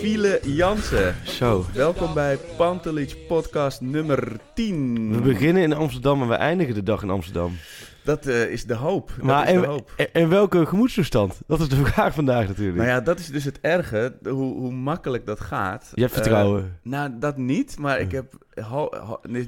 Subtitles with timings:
[0.00, 1.14] Fiele Jansen.
[1.24, 1.64] Zo.
[1.72, 5.12] Welkom bij Pantelich podcast nummer 10.
[5.12, 7.56] We beginnen in Amsterdam en we eindigen de dag in Amsterdam.
[8.06, 9.12] Dat eh, is de hoop.
[9.16, 9.90] Dat Maar is de in, hoop.
[10.12, 11.40] in welke gemoedstoestand?
[11.46, 12.76] Dat is de vraag vandaag natuurlijk.
[12.76, 15.90] Nou ja, dat is dus het erge, de- hoe, hoe makkelijk dat gaat.
[15.94, 16.78] Je hebt Eh, vertrouwen.
[16.82, 18.32] nou, dat niet, maar ik heb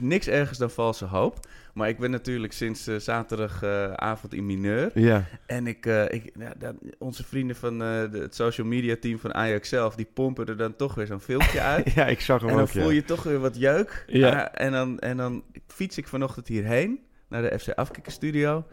[0.00, 1.38] niks ergers dan valse hoop.
[1.74, 4.90] Maar ik ben natuurlijk sinds eh, zaterdagavond in mineur.
[4.94, 5.24] ja.
[5.46, 9.68] En ik, ik ja, dat- onze vrienden van de, het social media team van Ajax
[9.68, 11.92] zelf, die pompen er dan toch weer zo'n filmpje uit.
[11.94, 12.70] ja, ik zag hem En dan ook.
[12.70, 12.80] ja.
[12.82, 14.04] voel je toch weer wat jeuk.
[14.06, 14.28] Ja.
[14.42, 16.98] Ah, en, dan, en dan fiets ik vanochtend hierheen
[17.28, 18.64] naar de FC Afkikkerstudio.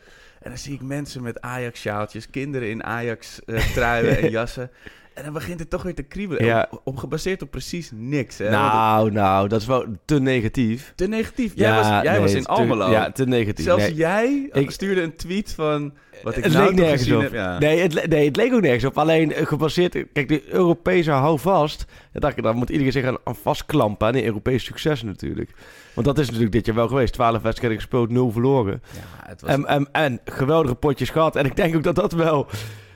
[0.41, 4.71] En dan zie ik mensen met Ajax-sjaaltjes, kinderen in Ajax-truien en jassen.
[5.13, 6.45] En dan begint het toch weer te kriebelen.
[6.45, 6.67] Ja.
[6.71, 8.37] Op, op- gebaseerd op precies niks.
[8.37, 8.49] Hè?
[8.49, 10.93] Nou, nou, dat is wel te negatief.
[10.95, 11.51] te negatief.
[11.55, 12.89] Jij, ja, was, jij nee, was in te- Almelo.
[12.91, 13.65] Ja, te negatief.
[13.65, 13.93] Zelfs nee.
[13.93, 15.93] jij Ik- stuurde een tweet van...
[16.23, 17.21] Wat ik het nou leek nergens gezien op.
[17.21, 17.33] heb.
[17.33, 17.59] Ja.
[17.59, 18.97] Nee, het, le- nee, het leek ook nergens op.
[18.97, 19.97] Alleen eh, gebaseerd...
[20.13, 21.85] Kijk, de Europese houvast...
[22.11, 25.49] Dan dacht ik, dan moet iedereen zich aan, aan vastklampen aan Europese successen natuurlijk.
[25.95, 27.13] Want dat is natuurlijk dit jaar wel geweest.
[27.13, 28.81] 12 wedstrijden gespeeld, 0 verloren.
[28.93, 29.49] Ja, het was...
[29.49, 31.35] En, en, en geweldige potjes gehad.
[31.35, 32.47] En ik denk ook dat dat wel,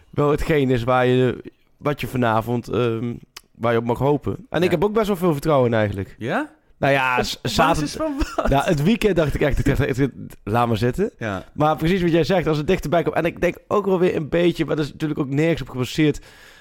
[0.09, 1.43] wel hetgeen is waar je,
[1.77, 3.13] wat je vanavond ehm,
[3.55, 4.47] waar je op mag hopen.
[4.49, 6.15] En ik heb ook best wel veel vertrouwen in eigenlijk.
[6.17, 6.49] ja?
[6.79, 8.47] Nou ja, zaterdag...
[8.49, 10.09] Nou, het weekend dacht ik echt, ik dacht, echt,
[10.43, 11.11] laat maar zitten.
[11.17, 11.43] Ja.
[11.53, 13.15] Maar precies wat jij zegt, als het dichterbij komt.
[13.15, 15.69] En ik denk ook wel weer een beetje, maar dat is natuurlijk ook nergens op
[15.69, 16.19] gebaseerd.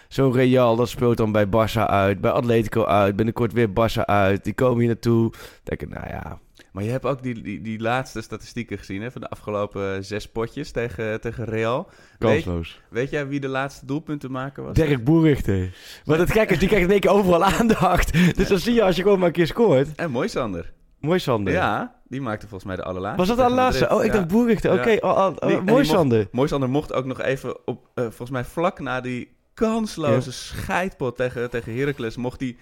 [0.09, 4.45] Zo'n Real, dat speelt dan bij Barça uit, bij Atletico uit, binnenkort weer Barça uit.
[4.45, 5.33] Die komen hier naartoe.
[5.63, 6.39] Denk ik, nou ja,
[6.73, 10.03] Maar je hebt ook die, die, die laatste statistieken gezien hè, van de afgelopen eh,
[10.03, 11.89] zes potjes tegen, tegen Real.
[12.19, 12.81] Kansloos.
[12.91, 14.75] weet jij wie de laatste doelpuntenmaker was?
[14.75, 15.75] Dirk Boerichter.
[16.05, 18.37] Maar het gekke is, die krijgt in één keer overal aandacht.
[18.37, 19.95] Dus dan zie je als je gewoon maar een keer scoort.
[19.95, 20.73] En mooi Sander.
[21.01, 21.53] Mooi Sander.
[21.53, 23.19] Ja, die maakte volgens mij de allerlaatste.
[23.19, 23.89] Was dat de allerlaatste?
[23.95, 24.17] Oh, ik Ja.
[24.17, 24.73] dacht Boerichter.
[24.73, 24.99] Oké, Ja.
[25.01, 26.29] oh, oh, oh, mooi mocht- Sander.
[26.33, 31.17] Mooi Sander mocht ook nog even op, eh, volgens mij vlak na die kansloze scheidpot
[31.17, 32.57] tegen, tegen Heracles, mocht die,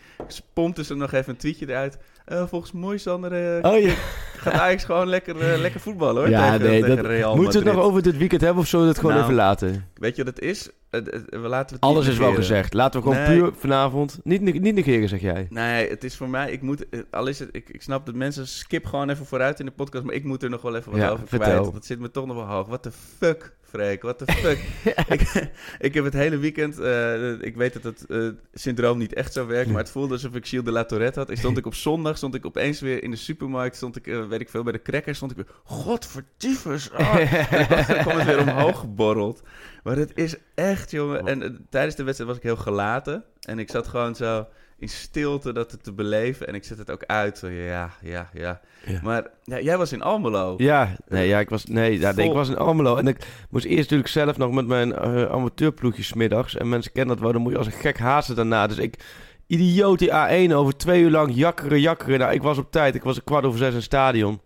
[0.53, 1.99] pompte ze nog even een tweetje eruit.
[2.25, 3.95] Eh, volgens Mooi Sander eh, Oh ja.
[4.37, 7.63] gaat Ajax gewoon lekker, eh, lekker voetballen hoor, Ja, tegen, nee, tegen dat, Real moeten
[7.63, 9.89] we het nog over dit weekend hebben of zullen we het gewoon Nou, even laten?
[9.95, 10.71] Weet je wat het is?
[10.91, 12.75] We laten het Alles is wel gezegd.
[12.75, 13.39] Laten we gewoon Nee.
[13.39, 14.19] puur vanavond.
[14.25, 15.47] Niet, niet negeren, zeg jij.
[15.51, 18.47] Nee, het is voor mij, ik moet, al is het, ik, ik snap dat mensen
[18.47, 21.01] skip gewoon even vooruit in de podcast, maar ik moet er nog wel even wat
[21.01, 21.59] Ja, over vertel.
[21.61, 21.73] kwijt.
[21.73, 22.67] Dat zit me toch nog wel hoog.
[22.67, 24.59] What the fuck, Freek, what the fuck.
[25.19, 29.33] ik, ik heb het hele weekend, eh, ik weet dat het eh, syndroom niet echt
[29.33, 31.31] zo werkt, maar het voelde alsof ik Gilles de la Tourette had.
[31.31, 34.27] Ik stond ik op zondag, stond ik opeens weer in de supermarkt, stond ik, eh,
[34.27, 36.93] weet ik veel, bij de crackers, stond ik weer, godverdiefers.
[36.93, 37.15] Ah.
[37.53, 39.43] En was- dan kwam het weer omhoog geborreld.
[39.83, 41.27] Maar het is echt, jongen.
[41.27, 43.25] En tijdens de wedstrijd was ik heel gelaten.
[43.41, 44.47] En ik zat gewoon zo
[44.79, 46.49] in stilte dat het te beleven.
[46.49, 47.43] En ik zet het ook uit.
[47.49, 48.61] Ja, ja, ja.
[48.87, 49.01] Ja.
[49.03, 50.55] Maar ja, jij was in Almelo.
[50.57, 52.97] Ja, nee, ja, ik was, nee, ja, nee, ik was in Almelo.
[52.97, 56.57] En ik moest eerst natuurlijk zelf nog met mijn eh amateurploegjes middags.
[56.57, 58.67] En mensen kennen dat wel, dan moet je als een gek haasten daarna.
[58.67, 59.05] Dus ik,
[59.47, 62.19] idioot die A1 over twee uur lang jakkeren, jakkeren.
[62.19, 62.95] Nou, ik was op tijd.
[62.95, 64.41] Ik was een kwart over zes in het stadion.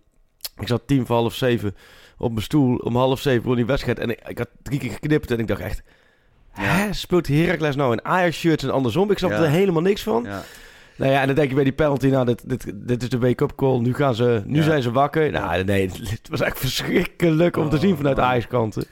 [0.58, 1.76] Ik zat tien voor half zeven
[2.19, 2.76] op mijn stoel.
[2.76, 3.99] Om half zeven begon die wedstrijd.
[3.99, 5.82] En ik, ik had drie keer geknipt en ik dacht echt...
[6.50, 9.11] Hè, speelt Heracles nou in Ajax-shirts en andersom?
[9.11, 9.43] Ik snap Ja.
[9.43, 10.23] er helemaal niks van.
[10.25, 10.43] Ja.
[10.97, 13.19] Nou ja, en dan denk je bij die penalty, nou, dit, dit, dit is de
[13.19, 13.79] wake-up call.
[13.81, 14.62] Nu, gaan ze, nu Ja.
[14.64, 15.31] zijn ze wakker.
[15.31, 18.25] Nou, nee, het was echt verschrikkelijk om te Oh, zien vanuit man.
[18.25, 18.85] Ajax-kanten.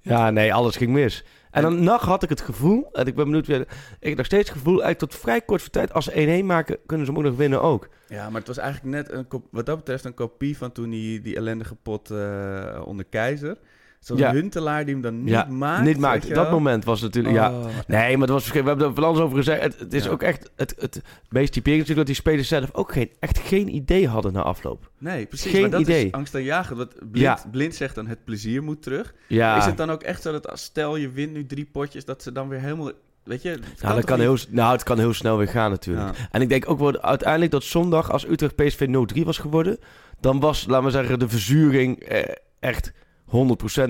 [0.00, 1.24] Ja, nee, alles ging mis.
[1.50, 3.60] En dan nacht had ik het gevoel, en ik ben benieuwd, weer-
[4.00, 6.46] ik heb nog steeds het gevoel, eigenlijk tot vrij kort voor tijd, als ze 1-1
[6.46, 7.88] maken, kunnen ze hem ook nog winnen ook.
[8.08, 11.20] Ja, maar het was eigenlijk net een, wat dat betreft een kopie van toen die,
[11.20, 13.56] die ellendige pot eh, onder Keizer.
[14.00, 14.32] Zo'n Ja.
[14.32, 15.84] Huntelaar die hem dan niet ja, maakt.
[15.84, 16.34] niet maakt.
[16.34, 17.50] Dat moment was natuurlijk, ja.
[17.52, 19.62] Oh, Nee, maar het was We hebben er van alles over gezegd.
[19.62, 20.10] Het, het is Ja.
[20.10, 23.74] ook echt het, het meest typerend natuurlijk dat die spelers zelf ook geen, echt geen
[23.74, 24.90] idee hadden na afloop.
[24.98, 25.50] Nee, precies.
[25.50, 26.06] Geen maar dat idee.
[26.06, 26.78] is angstaanjagend.
[26.78, 27.38] Wat blind, Ja.
[27.50, 29.14] blind zegt dan het plezier moet terug.
[29.26, 32.04] Ja, Is het dan ook echt zo dat als stel je wint nu drie potjes,
[32.04, 32.90] dat ze dan weer helemaal...
[33.24, 36.16] Weet je, het nou, dat kan heel, nou, het kan heel snel weer gaan natuurlijk.
[36.16, 36.28] Ja.
[36.30, 38.86] En ik denk ook wel uiteindelijk dat zondag als Utrecht PSV
[39.16, 39.78] 0-3 was geworden,
[40.20, 42.22] dan was, laten we zeggen, de verzuring eh,
[42.60, 42.94] echt 100%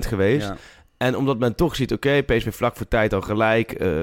[0.05, 0.47] geweest.
[0.47, 0.55] Ja.
[0.97, 3.71] En omdat men toch ziet, oké, PSV vlak voor tijd al gelijk.
[3.71, 3.99] eh,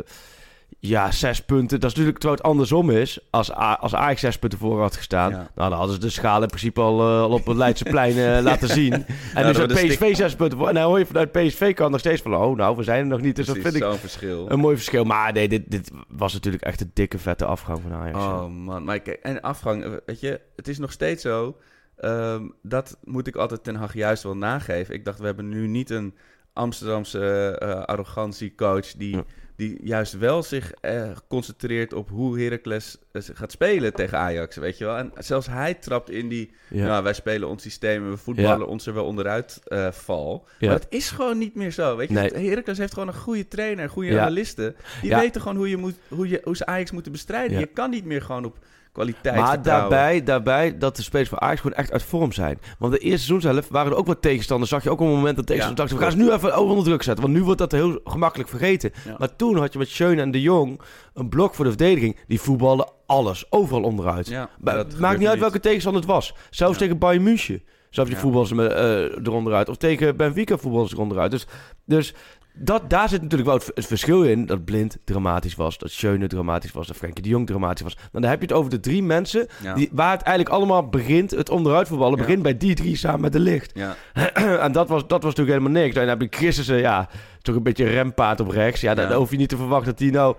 [0.80, 1.80] ja, zes punten.
[1.80, 3.18] Dat is natuurlijk terwijl het andersom is.
[3.30, 5.30] Als, A- als Ajax zes punten voor had gestaan.
[5.30, 5.36] Ja.
[5.54, 8.42] Nou, dan hadden ze de schaal in principe al, eh, al op het Leidseplein eh
[8.50, 8.92] laten zien.
[9.34, 10.68] En dan nu PSV zes punten voor.
[10.68, 12.34] En dan hoor je vanuit PSV kan nog steeds van...
[12.36, 13.36] Oh, nou, we zijn er nog niet.
[13.36, 14.50] Dus Precies, dat vind ik zo'n verschil.
[14.50, 15.04] een mooi verschil.
[15.04, 18.18] Maar nee, dit, dit was natuurlijk echt een dikke vette afgang van Ajax.
[18.18, 18.42] ja.
[18.42, 21.56] Oh man, maar kijk, en afgang, weet je, het is nog steeds zo.
[22.00, 24.94] Ehm, dat moet ik altijd Ten Hag juist wel nageven.
[24.94, 26.14] Ik dacht, we hebben nu niet een
[26.52, 29.24] Amsterdamse eh arrogantiecoach die, Ja.
[29.56, 34.78] die juist wel zich eh, concentreert op hoe Heracles eh, gaat spelen tegen Ajax, weet
[34.78, 34.96] je wel.
[34.96, 36.86] En zelfs hij trapt in die, Ja.
[36.86, 38.64] nou, wij spelen ons systeem en we voetballen Ja.
[38.64, 39.60] ons er wel onderuit
[39.90, 40.46] val.
[40.58, 40.66] Ja.
[40.66, 42.14] Maar het is gewoon niet meer zo, weet je.
[42.14, 42.48] Nee.
[42.48, 44.20] Heracles heeft gewoon een goede trainer, goede Ja.
[44.20, 44.76] analisten.
[45.02, 47.58] Die weten gewoon hoe, je moet, hoe, je, hoe ze Ajax moeten bestrijden.
[47.58, 48.58] Je kan niet meer gewoon op
[48.98, 49.90] kwaliteit Maar vertrouwen.
[49.90, 52.58] daarbij, daarbij dat de spelers van Ajax gewoon echt uit vorm zijn.
[52.78, 54.70] Want de eerste seizoen zelf waren er ook wat tegenstanders.
[54.70, 56.06] Zag je ook op een moment dat tegenstanders dachten...
[56.08, 57.24] we gaan ze nu even onder druk zetten.
[57.24, 58.92] Want nu wordt dat heel gemakkelijk vergeten.
[59.18, 60.80] Maar toen had je met Schöne en de Jong
[61.14, 62.16] een blok voor de verdediging.
[62.26, 64.28] Die voetballen alles, overal onderuit.
[64.28, 65.38] Ja, maakt niet uit niet.
[65.38, 66.34] welke tegenstander het was.
[66.50, 66.78] Zelfs Ja.
[66.80, 67.62] tegen Bayern München.
[67.90, 68.22] Zelfs je Ja.
[68.22, 69.68] voetballen ze met, eh, eronderuit.
[69.68, 71.30] Of tegen Benfica voetballen ze eronderuit.
[71.30, 71.46] Dus,
[71.84, 72.14] dus
[72.58, 74.46] dat, daar zit natuurlijk wel het, het verschil in.
[74.46, 75.78] Dat Blind dramatisch was.
[75.78, 76.86] Dat Schöne dramatisch was.
[76.86, 77.96] Dat Frenkie de Jong dramatisch was.
[78.12, 79.46] Dan heb je het over de drie mensen...
[79.62, 79.74] Ja.
[79.74, 82.18] Die, waar het eigenlijk allemaal begint, het onderuit voetballen...
[82.18, 82.24] Ja.
[82.24, 83.72] begint bij die drie samen met de licht.
[83.74, 83.96] Ja,
[84.64, 85.94] en dat was, dat was natuurlijk helemaal niks.
[85.94, 87.08] Dan heb je Christensen, ja...
[87.42, 88.80] toch een beetje rempaard op rechts.
[88.80, 90.36] Ja, dan hoef je niet te verwachten dat die nou...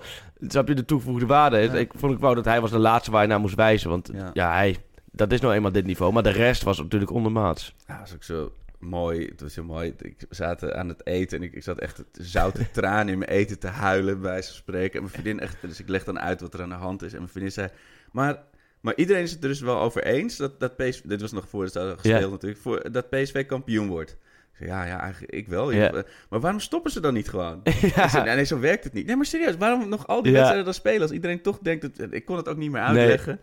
[0.48, 1.74] Snap je de toegevoegde waarde is?
[1.74, 3.90] Ik vond ik wou dat hij was de laatste waar je naar moest wijzen.
[3.90, 4.30] Want Ja.
[4.34, 4.78] ja, hij...
[5.12, 6.14] Dat is nou eenmaal dit niveau.
[6.14, 7.76] Maar de rest was natuurlijk ondermaats.
[7.88, 9.26] ja, dat is ook zo mooi.
[9.26, 9.94] Het was zo mooi.
[9.98, 13.60] Ik zat aan het eten en ik, ik zat echt zoute tranen in mijn eten
[13.60, 14.94] te huilen, bij wijze van spreken.
[14.94, 17.12] En mijn vriendin echt, dus ik leg dan uit wat er aan de hand is.
[17.12, 17.70] En mijn vriendin zei,
[18.12, 18.44] maar,
[18.82, 21.50] maar iedereen is het er dus wel over eens dat, dat PSV, dit was nog
[21.50, 22.28] voor het gespeeld Ja.
[22.28, 24.18] natuurlijk, voor, dat PSV kampioen wordt.
[24.60, 25.72] Ja, ja, eigenlijk ik wel.
[25.72, 25.92] Ja.
[25.94, 27.62] Ik- Maar waarom stoppen ze dan niet gewoon?
[27.96, 28.08] Ja.
[28.08, 29.06] Zei, nee, nee, zo werkt het niet.
[29.06, 30.32] Nee, maar serieus, waarom nog al die Ja.
[30.32, 32.08] wedstrijden dan spelen als iedereen toch denkt dat...
[32.12, 33.40] Ik kon het ook niet meer uitleggen.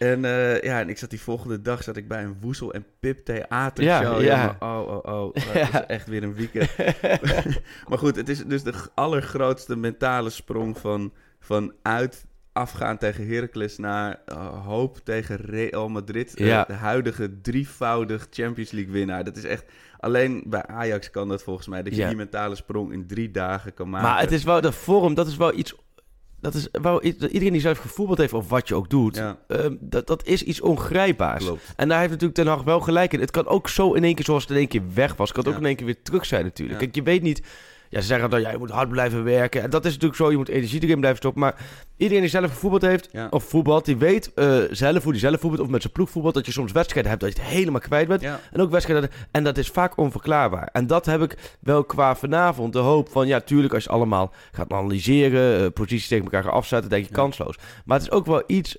[0.00, 2.86] En eh, ja, en ik zat die volgende dag zat ik bij een Woezel en
[3.00, 4.20] Pip theatershow.
[4.20, 4.56] Ja, ja.
[4.60, 4.78] jongen.
[4.80, 5.34] Oh, oh, oh.
[5.34, 6.70] Dat is echt weer een weekend.
[7.88, 13.78] maar goed, het is dus de allergrootste mentale sprong van, van uit afgaan tegen Heracles
[13.78, 16.34] naar eh, hoop tegen Real Madrid.
[16.34, 16.64] Eh, Ja.
[16.64, 19.24] de huidige drievoudig Champions League winnaar.
[19.24, 19.64] Dat is echt...
[19.98, 21.82] Alleen bij Ajax kan dat volgens mij.
[21.82, 22.08] Dat je Ja.
[22.08, 24.08] die mentale sprong in drie dagen kan maken.
[24.08, 25.74] Maar het is wel de vorm, dat is wel iets.
[26.40, 26.68] Dat is
[27.28, 29.38] iedereen die zelf gevoetbald heeft, of wat je ook doet, Ja.
[29.48, 31.44] ehm, dat, dat is iets ongrijpbaars.
[31.44, 31.72] Klopt.
[31.76, 33.20] En daar heeft natuurlijk Ten Hag wel gelijk in.
[33.20, 35.38] Het kan ook zo in één keer, zoals het in één keer weg was, kan
[35.44, 35.52] het Ja.
[35.56, 36.78] ook in één keer weer terug zijn natuurlijk.
[36.78, 37.42] Kijk, je weet niet...
[37.92, 39.62] Ja, ze zeggen dat ja, je moet hard blijven werken.
[39.62, 41.40] En dat is natuurlijk zo, je moet energie erin blijven stoppen.
[41.42, 41.54] Maar
[41.96, 43.26] iedereen die zelf gevoetbald heeft, Ja.
[43.30, 46.34] of voetbalt, die weet eh, zelf hoe die zelf voetbalt, of met zijn ploeg voetbalt,
[46.34, 48.20] dat je soms wedstrijden hebt dat je het helemaal kwijt bent.
[48.20, 48.40] Ja.
[48.52, 49.10] En ook wedstrijden.
[49.30, 50.68] En dat is vaak onverklaarbaar.
[50.72, 52.72] En dat heb ik wel qua vanavond.
[52.72, 56.52] De hoop van, ja, tuurlijk, als je allemaal gaat analyseren, eh, posities tegen elkaar gaat
[56.52, 57.56] afzetten, denk je kansloos.
[57.84, 58.76] Maar het is ook wel iets,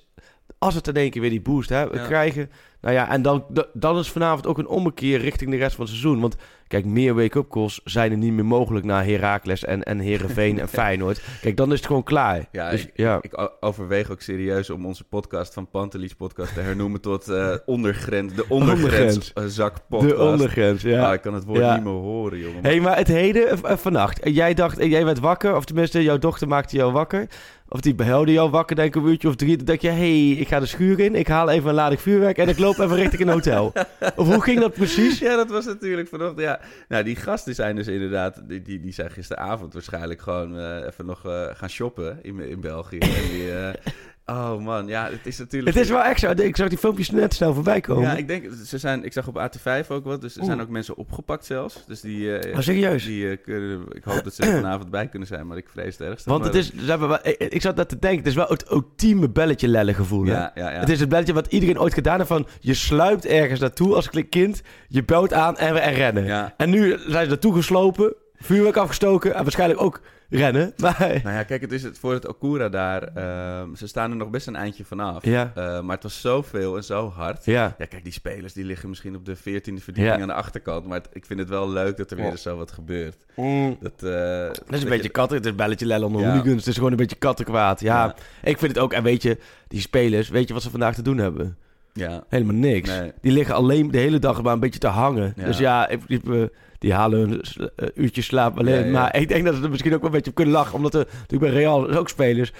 [0.62, 2.04] als het in één keer weer die boost hè, we Ja.
[2.06, 2.50] krijgen.
[2.80, 5.94] Nou ja, en dan, dan is vanavond ook een ommekeer richting de rest van het
[5.94, 6.20] seizoen.
[6.20, 10.58] Want kijk, meer wake-up calls zijn er niet meer mogelijk na Heracles en, en Herenveen
[10.60, 11.22] en Feyenoord.
[11.40, 12.48] Kijk, dan is het gewoon klaar.
[12.52, 13.18] Ja, Dus, ik, ja.
[13.20, 18.34] ik overweeg ook serieus om onze podcast van Pantelis podcast te hernoemen tot eh, ondergrens,
[18.34, 19.32] de ondergrens Ondergrens.
[19.32, 20.10] eh, zak podcast.
[20.16, 21.06] de ondergrens, ja.
[21.08, 21.74] Ah, ik kan het woord Ja.
[21.74, 22.62] niet meer horen, jongen.
[22.62, 24.20] Hé, hey, maar het heden eh, vannacht.
[24.32, 27.26] Jij dacht, jij werd wakker, of tenminste, jouw dochter maakte jou wakker.
[27.72, 29.56] Of die behuilde jou wakker, denk een uurtje of drie.
[29.56, 32.38] Dan denk je, hey, ik ga de schuur in, ik haal even een lading vuurwerk
[32.38, 33.72] en ik loop even richting een hotel.
[34.16, 35.18] Of hoe ging dat precies?
[35.18, 36.40] Ja, dat was natuurlijk vanochtend.
[36.40, 38.48] Ja, nou, die gasten zijn dus inderdaad.
[38.48, 42.60] Die, die, die zijn gisteravond waarschijnlijk gewoon eh, even nog eh, gaan shoppen in, in
[42.60, 42.98] België.
[42.98, 43.92] En die, eh,
[44.32, 45.74] oh man, ja, het is natuurlijk.
[45.74, 46.30] Het is wel echt zo.
[46.30, 48.02] Ik zag die filmpjes net snel voorbij komen.
[48.02, 50.48] Ja, ik denk, ze zijn, ik zag op AT5 ook wat, dus er Oeh.
[50.48, 51.84] zijn ook mensen opgepakt zelfs.
[51.86, 53.04] Dus die, eh, Oh, serieus?
[53.04, 55.98] Die, eh, kunnen, ik hoop dat ze er vanavond bij kunnen zijn, maar ik vrees
[55.98, 56.30] het ergste.
[56.30, 57.20] Want het is, ze hebben
[57.52, 60.24] ik, zat net te denken, het is wel het ultieme belletje lellen gevoel.
[60.24, 60.78] Ja, ja, ja.
[60.80, 64.10] Het is het belletje wat iedereen ooit gedaan heeft van, je sluipt ergens naartoe als
[64.28, 66.24] kind, je belt aan en, en rennen.
[66.24, 66.54] Ja.
[66.56, 70.00] En nu zijn ze naartoe geslopen, Vuurwerk afgestoken en waarschijnlijk ook
[70.38, 70.72] rennen.
[70.82, 73.02] Maar Nou ja, kijk, het is het voor het Okura daar.
[73.02, 75.24] ehm, ze staan er nog best een eindje vanaf.
[75.24, 75.52] Ja.
[75.54, 77.44] Eh, maar het was zoveel en zo hard.
[77.44, 80.20] ja, Ja, kijk, die spelers die liggen misschien op de 14e verdieping Ja.
[80.20, 80.86] aan de achterkant.
[80.86, 83.24] Maar het- ik vind het wel leuk dat er weer eens zo wat gebeurt.
[83.36, 83.76] Mm.
[83.80, 85.36] Dat, eh, Dat is een beetje katten.
[85.36, 86.56] Het is belletje lellen onder hooligans.
[86.56, 87.80] Het is gewoon een beetje kattenkwaad.
[87.80, 88.14] Ja.
[88.42, 88.92] ik vind het ook.
[88.92, 91.56] En weet je, die spelers, weet je wat ze vandaag te doen hebben?
[91.92, 92.24] Ja.
[92.28, 92.88] Helemaal niks.
[92.88, 93.12] Nee.
[93.20, 95.32] Die liggen alleen de hele dag maar een beetje te hangen.
[95.36, 95.44] Ja.
[95.44, 97.40] Dus ja, in principe, die halen hun
[97.76, 98.90] eh, uurtje slaap alleen.
[98.90, 100.74] Maar ik denk dat ze er misschien ook wel een beetje op kunnen lachen.
[100.74, 102.52] Omdat er natuurlijk bij Real ook spelers...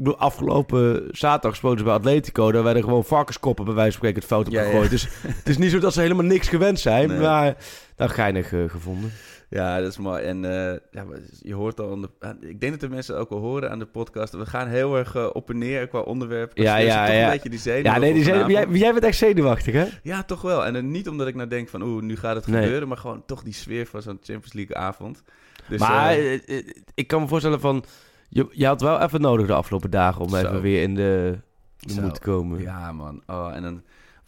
[0.00, 2.52] Ik bedoel, afgelopen zaterdag spoten ze bij Atletico.
[2.52, 4.90] Daar werden gewoon varkenskoppen bij wijze van spreken het fout op gegooid.
[4.90, 5.08] Dus
[5.40, 7.08] het is niet zo dat ze helemaal niks gewend zijn.
[7.08, 7.18] Nee.
[7.18, 7.56] Maar
[7.96, 9.12] nou, geinig eh, gevonden.
[9.50, 10.22] Ja, dat is mooi.
[10.22, 11.04] En eh, ja,
[11.42, 12.00] je hoort al...
[12.00, 14.32] de- ik denk dat de mensen ook wel horen aan de podcast.
[14.32, 16.50] We gaan heel erg eh, op en neer qua onderwerp.
[16.56, 17.24] Ja, Dus ja, toch ja.
[17.24, 17.84] een beetje die zenuwen.
[17.92, 19.86] Ja, nee, die jij, jij bent echt zenuwachtig, hè?
[20.02, 20.64] Ja, toch wel.
[20.66, 21.82] En dan niet omdat ik nou denk van...
[21.82, 22.62] Oeh, nu gaat het Nee.
[22.62, 22.88] gebeuren.
[22.88, 25.22] Maar gewoon toch die sfeer van zo'n Champions League avond.
[25.68, 26.62] Dus, maar eh,
[26.94, 27.84] ik kan me voorstellen van...
[28.28, 30.36] Je, je had wel even nodig de afgelopen dagen om Zo.
[30.36, 31.38] even weer in de,
[31.76, 32.60] de moed te komen.
[32.60, 33.22] Ja, man.
[33.26, 33.82] Oh, en dan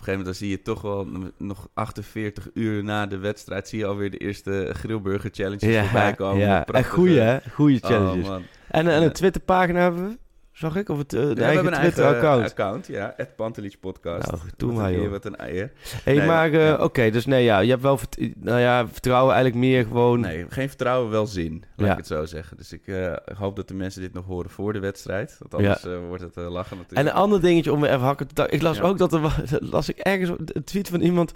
[0.09, 1.07] een gegeven moment dan zie je toch wel
[1.39, 3.69] nog 48 uur na de wedstrijd...
[3.69, 6.41] zie je alweer de eerste grillburger challenges voorbij komen.
[6.47, 6.65] ja.
[6.65, 6.85] en
[7.21, 7.39] hè?
[7.55, 8.29] Goeie Oh, challenges.
[8.29, 8.43] man.
[8.69, 9.07] en, en Ja.
[9.07, 10.19] een Twitterpagina hebben we,
[10.53, 10.89] zag ik?
[10.89, 12.45] Of het, eh, de Ja, eigen Twitter-account.
[12.45, 13.13] account, ja.
[13.17, 14.31] Het Pantelich Podcast.
[14.31, 15.11] Nou, doe wat maar, joh.
[15.11, 15.73] wat een eer.
[16.05, 16.77] hey, Nee, maar eh, ja.
[16.77, 17.99] oké, dus nee, ja, je hebt wel
[18.37, 20.21] nou ja, vertrouwen eigenlijk meer gewoon...
[20.21, 21.65] Nee, geen vertrouwen, wel zin.
[21.77, 21.93] Laat Ja.
[21.93, 22.57] ik het zo zeggen.
[22.57, 25.37] Dus ik eh, hoop dat de mensen dit nog horen voor de wedstrijd.
[25.39, 27.09] Want anders wordt het lachen En natuurlijk.
[27.09, 29.21] een ander dingetje om weer even hakken te Ik las ook dat er
[29.71, 31.31] las ik ergens een tweet van iemand.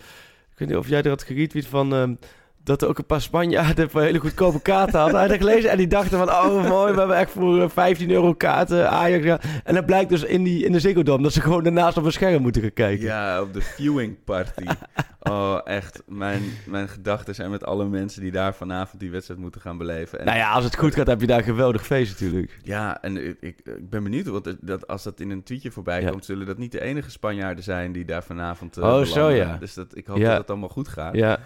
[0.53, 2.19] Ik weet niet of jij er had geretweet van.
[2.67, 5.19] Dat er ook een paar Spanjaarden voor hele goedkope kaarten hadden.
[5.19, 6.29] Hij had dat gelezen en die dachten van...
[6.29, 9.25] Oh, mooi, we hebben echt voor eh, 15 euro kaarten Ajax.
[9.25, 9.41] Ja.
[9.65, 11.23] En dan blijkt dus in, die, in de Ziggo Dome...
[11.23, 13.07] dat ze gewoon daarnaast op een scherm moeten gaan kijken.
[13.07, 14.65] Ja, op de viewing party.
[15.31, 16.03] oh, echt.
[16.07, 20.19] Mijn, mijn gedachten zijn met alle mensen die daar vanavond die wedstrijd moeten gaan beleven.
[20.19, 22.59] En, Nou ja, als het goed gaat heb je daar een geweldig feest natuurlijk.
[22.63, 23.57] Ja, en ik, ik,
[23.91, 26.11] ben benieuwd, want dat, als dat in een tweetje voorbij Ja.
[26.11, 29.57] komt, zullen dat niet de enige Spanjaarden zijn die daar vanavond eh, Oh, zo, ja.
[29.61, 31.15] Dus dat, ik hoop dat het allemaal goed gaat.
[31.15, 31.39] Ja.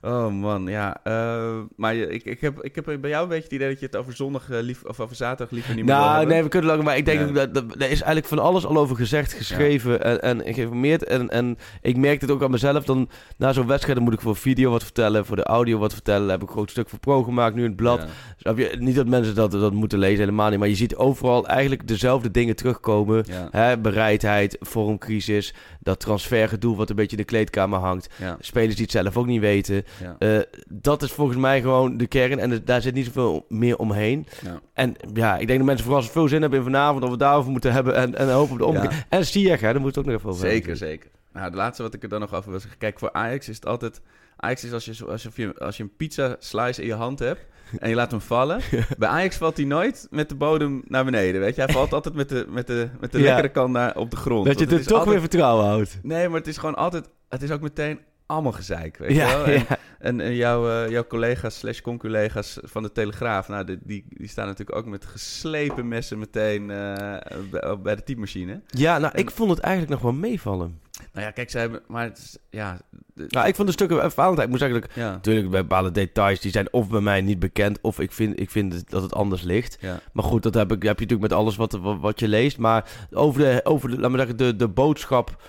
[0.00, 1.00] Oh man, ja.
[1.02, 3.80] eh, maar je, ik, ik, heb, ik heb bij jou een beetje het idee dat
[3.80, 6.48] je het over zondag eh, lief, of over zaterdag liever niet meer Nou, nee, we
[6.48, 7.32] kunnen lang, maar ik denk Ja.
[7.32, 11.04] dat, dat er is eigenlijk van alles al over gezegd, geschreven en, en geïnformeerd.
[11.04, 12.84] En, en ik merk het ook aan mezelf.
[12.84, 15.92] Dan na zo'n wedstrijd dan moet ik voor video wat vertellen, voor de audio wat
[15.92, 16.22] vertellen.
[16.22, 18.06] Daar heb ik een groot stuk voor pro gemaakt, nu in het blad.
[18.38, 18.52] Ja.
[18.56, 18.76] Je?
[18.78, 20.58] Niet dat mensen dat, dat moeten lezen, helemaal niet.
[20.58, 23.24] Maar je ziet overal eigenlijk dezelfde dingen terugkomen.
[23.50, 28.08] Hè, bereidheid, vormcrisis, dat transfergedoe wat een beetje in de kleedkamer hangt.
[28.40, 29.84] Spelers die het zelf ook niet weten.
[30.02, 30.16] Ja.
[30.18, 32.38] Eh, dat is volgens mij gewoon de kern.
[32.38, 34.26] En daar zit niet zoveel meer omheen.
[34.44, 34.60] Ja.
[34.72, 36.98] En ja, ik denk dat mensen vooral veel zin hebben in vanavond...
[36.98, 38.90] of we het daarover moeten hebben en, en hopen op de omkeer.
[38.90, 39.04] Ja.
[39.08, 40.88] En Ziyech, hè, daar moeten we het ook nog even over Zeker, hebben.
[40.88, 41.10] zeker.
[41.32, 42.78] Nou, het laatste wat ik er dan nog over wil zeggen.
[42.78, 44.00] Kijk, voor Ajax is het altijd...
[44.36, 47.40] Ajax is als je, alsof je, als je een pizza slice in je hand hebt
[47.78, 48.60] en je laat hem vallen.
[48.98, 51.60] Bij Ajax valt hij nooit met de bodem naar beneden, weet je.
[51.62, 53.24] Hij valt altijd met de, met de, met de Ja.
[53.24, 54.46] lekkere kant naar, op de grond.
[54.46, 55.98] Dat je er het toch altijd- weer vertrouwen houdt.
[56.02, 57.08] Nee, maar het is gewoon altijd...
[57.28, 59.44] Het is ook meteen allemaal gezeik, weet je Ja, wel.
[59.44, 59.78] En, ja.
[59.98, 63.48] en, en jouw, eh, jouw collega's slash conculega's van de Telegraaf...
[63.48, 67.16] Nou, die, die, die staan natuurlijk ook met geslepen messen meteen eh,
[67.50, 68.60] bij, bij de typemachine.
[68.66, 70.80] Ja, nou, ik vond het eigenlijk nog wel meevallen.
[71.12, 71.82] Nou ja, kijk, ze hebben...
[71.86, 72.78] Maar het is, ja...
[73.14, 75.90] de- Nou, ik vond de stukken van Valentijn, ik moet ik- ja, Natuurlijk, bij bepaalde
[75.90, 77.78] details, die zijn of bij mij niet bekend...
[77.80, 79.76] of ik vind, ik vind dat het anders ligt.
[79.80, 80.00] ja.
[80.12, 82.58] Maar goed, dat heb, ik, heb je natuurlijk met alles wat, wat, wat je leest.
[82.58, 85.42] Maar over de, over de, laat maar zeggen, de, de boodschap...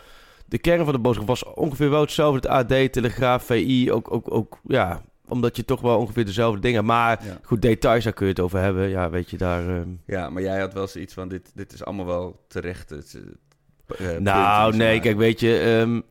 [0.49, 2.49] De kern van de boodschap was ongeveer wel hetzelfde.
[2.49, 5.01] Het AD, Telegraaf, VI, ook, ook, ook ja...
[5.27, 6.85] Omdat je toch wel ongeveer dezelfde dingen...
[6.85, 7.39] Maar Ja.
[7.43, 8.89] goed, details, daar kun je het over hebben.
[8.89, 9.67] Ja, weet je, daar...
[9.67, 12.89] ehm, Ja, maar jij had wel zoiets van, dit, dit is allemaal wel terecht.
[12.89, 13.19] Het,
[13.97, 15.59] eh, Nou, nee, kijk, weet je...
[15.59, 16.01] ehm,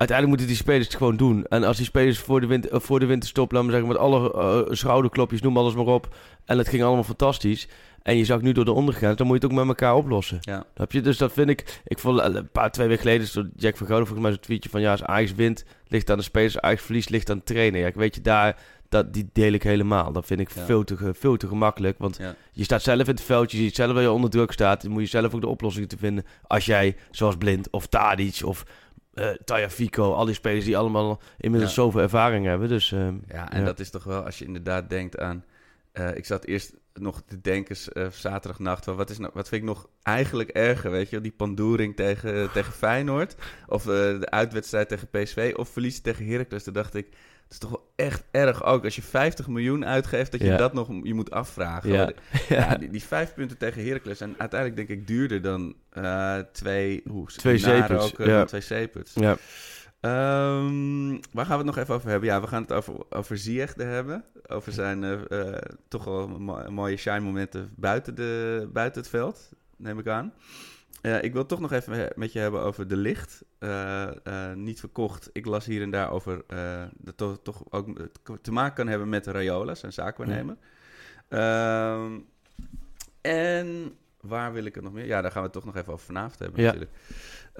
[0.00, 1.44] uiteindelijk moeten die spelers het gewoon doen.
[1.48, 3.98] En als die spelers voor de, winter, eh, voor de winterstop, laten we zeggen, met
[4.00, 6.14] alle eh, schouderklopjes, noem alles maar op.
[6.44, 7.68] En het ging allemaal fantastisch.
[8.02, 10.38] En je zag nu door de ondergrens, dan moet je het ook met elkaar oplossen.
[10.40, 10.64] Ja.
[10.74, 11.00] Snap je?
[11.00, 11.80] Dus dat vind ik...
[11.84, 14.46] Ik vond eh, een paar, twee weken geleden, door Jack van Gouden volgens mij zo'n
[14.46, 14.80] tweetje van...
[14.80, 16.60] Ja, als Ajax wint, ligt aan de spelers.
[16.60, 17.80] Ajax verliest, ligt aan de trainer.
[17.80, 18.56] Ja, ik weet je, daar...
[18.88, 20.12] Dat, die deel ik helemaal.
[20.12, 20.64] Dat vind ik Ja.
[20.64, 21.98] veel, te, veel te gemakkelijk.
[21.98, 22.34] Want Ja.
[22.52, 23.50] je staat zelf in het veld.
[23.52, 24.82] Je ziet zelf waar je onder druk staat.
[24.82, 26.24] Dan moet je zelf ook de oplossingen te vinden.
[26.46, 28.64] Als jij, zoals Blind of Tadic of
[29.20, 30.12] eh Taya Fico...
[30.12, 31.82] al die spelers die allemaal inmiddels Ja.
[31.82, 32.68] zoveel ervaring hebben.
[32.68, 35.44] Dus ehm, Ja, en dat is toch wel, als je inderdaad denkt aan...
[35.92, 38.84] eh, ik zat eerst nog te denken eh, zaterdagnacht...
[38.84, 41.20] Van wat, is nou, wat vind ik nog eigenlijk erger, weet je?
[41.20, 43.34] Die pandoering tegen, tegen Feyenoord...
[43.66, 45.52] of de uitwedstrijd tegen PSV...
[45.56, 46.62] of verliezen tegen Heracles.
[46.62, 47.08] Toen dacht ik,
[47.50, 48.84] het is toch wel echt erg ook...
[48.84, 50.56] als je 50 miljoen uitgeeft, dat je Ja.
[50.56, 51.90] dat nog je moet afvragen.
[52.48, 52.74] Ja.
[52.76, 54.20] Die, die vijf punten tegen Heracles...
[54.20, 57.02] en uiteindelijk denk ik duurder dan eh, twee...
[57.08, 58.44] Hoe, Twee zeeputs, ook, eh, ja.
[58.44, 59.14] twee zeeputs.
[59.14, 59.36] ja.
[60.00, 62.28] Ehm, waar gaan we het nog even over hebben?
[62.28, 64.24] Ja, we gaan het over, over Ziyech hebben.
[64.46, 65.52] Over zijn eh,
[65.88, 70.32] toch wel mo- mooie shine momenten buiten, de, buiten het veld, neem ik aan.
[71.00, 73.44] Eh, ik wil toch nog even he- met je hebben over de licht.
[73.58, 75.30] Eh, eh, niet verkocht.
[75.32, 77.88] Ik las hier en daar over eh, dat toch, toch ook
[78.42, 80.56] te maken kan hebben met Rayola, zijn zaakwaarnemer.
[81.28, 82.18] Ehm,
[83.20, 85.06] en waar wil ik het nog meer?
[85.06, 86.66] Ja, daar gaan we het toch nog even over vanavond hebben Ja.
[86.66, 86.92] natuurlijk.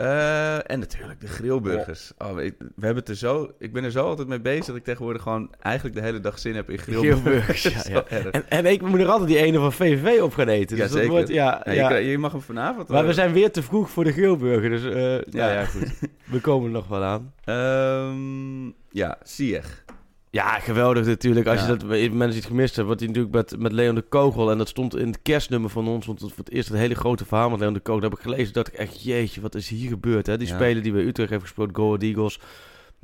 [0.01, 2.13] Eh, en natuurlijk de grillburgers.
[2.19, 4.77] Oh, ik, we hebben het er zo, ik ben er zo altijd mee bezig dat
[4.77, 7.61] ik tegenwoordig gewoon eigenlijk de hele dag zin heb in grillburgers.
[7.61, 8.31] Grillburgers, ja, ja.
[8.31, 10.77] En, en ik moet er altijd die ene van VVV op gaan eten.
[10.77, 11.15] Ja, dus dat zeker.
[11.15, 11.95] wordt, ja, Ja, ja.
[11.97, 12.89] Je, je mag hem vanavond.
[12.89, 15.23] Maar we zijn weer te vroeg voor de grillburger, dus eh, ja.
[15.31, 15.53] Ja.
[15.53, 15.99] ja, goed.
[16.33, 17.33] We komen er nog wel aan.
[17.45, 19.85] Ehm, ja, Ziyech.
[20.33, 21.47] Ja, geweldig natuurlijk.
[21.47, 21.67] Als Ja.
[21.67, 24.51] je dat mensen het gemist hebben, wat hij natuurlijk met, met Leon de Kogel.
[24.51, 26.07] En dat stond in het kerstnummer van ons.
[26.07, 28.01] Want het voor het eerst een hele grote verhaal met Leon de Kogel.
[28.01, 28.53] Dat heb ik gelezen.
[28.53, 30.27] dacht ik echt, jeetje, wat is hier gebeurd?
[30.27, 30.37] Hè?
[30.37, 30.55] Die Ja.
[30.55, 32.41] speler die bij Utrecht heeft gespeeld, Go Eagles.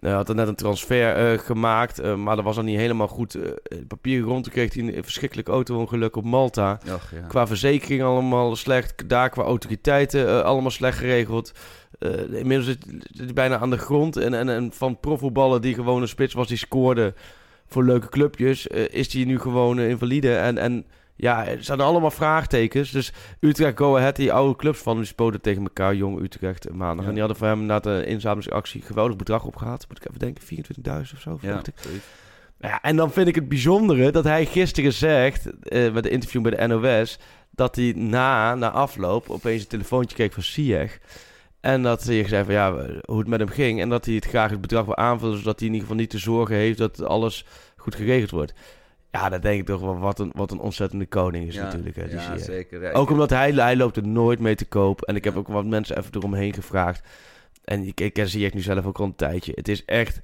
[0.00, 1.98] Eh, had er net een transfer eh, gemaakt.
[1.98, 3.32] eh, maar dat was dan niet helemaal goed.
[3.32, 4.44] het papier rond.
[4.44, 6.78] Toen kreeg hij een verschrikkelijk auto-ongeluk op Malta.
[6.94, 7.26] Och, ja.
[7.28, 9.08] Qua verzekering allemaal slecht.
[9.08, 11.52] Daar qua autoriteiten allemaal slecht geregeld.
[12.30, 12.84] Inmiddels zit
[13.16, 14.16] hij bijna aan de grond.
[14.16, 17.14] En, en, en van profvoetballen die gewoon een spits was, die scoorde
[17.66, 20.36] voor leuke clubjes, is hij nu gewoon invalide.
[20.36, 20.86] En, en
[21.16, 22.90] ja, er staan allemaal vraagtekens.
[22.90, 27.00] Dus Utrecht Go Ahead, die oude clubs van, die spoten tegen elkaar, Jong Utrecht, maandag.
[27.02, 27.06] Ja.
[27.06, 29.88] En die hadden voor hem na de inzamelingsactie geweldig bedrag opgehaald.
[29.88, 31.38] Moet ik even denken, 24.000 of zo.
[31.40, 31.72] Ja, ik.
[31.74, 32.04] zoiets.
[32.58, 36.42] Ja, en dan vind ik het bijzondere dat hij gisteren zegt, eh, met de interview
[36.42, 37.18] bij de NOS,
[37.50, 40.98] dat hij na, na afloop, opeens een telefoontje kreeg van Sieg.
[41.60, 42.72] En dat hij zei van ja,
[43.04, 43.80] hoe het met hem ging.
[43.80, 46.10] En dat hij het graag het bedrag wil aanvullen, zodat hij in ieder geval niet
[46.10, 47.44] te zorgen heeft dat alles
[47.76, 48.54] goed geregeld wordt.
[49.16, 51.96] Ja, dat denk ik toch wel wat een, wat een ontzettende koning is Ja, natuurlijk.
[51.96, 52.82] Hè, die ja, zeker.
[52.82, 55.02] Ja, Ook omdat hij, hij loopt er nooit mee te koop.
[55.02, 57.08] En ik heb ook wat mensen even eromheen gevraagd.
[57.64, 59.52] En ik, ik ken Ziyech nu zelf ook al een tijdje.
[59.54, 60.20] Het is echt...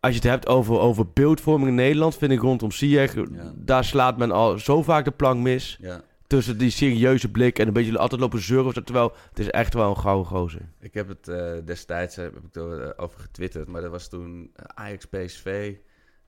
[0.00, 3.14] Als je het hebt over, over beeldvorming in Nederland, vind ik rondom Ziyech...
[3.54, 5.78] daar slaat men al zo vaak de plank mis.
[5.80, 6.00] Ja.
[6.26, 8.84] Tussen die serieuze blik en een beetje altijd lopen zeuren.
[8.84, 10.68] Terwijl het is echt wel een gouden gozer.
[10.80, 14.50] Ik heb het eh, destijds eh, heb ik er over getwitterd, maar dat was toen
[14.54, 14.64] eh,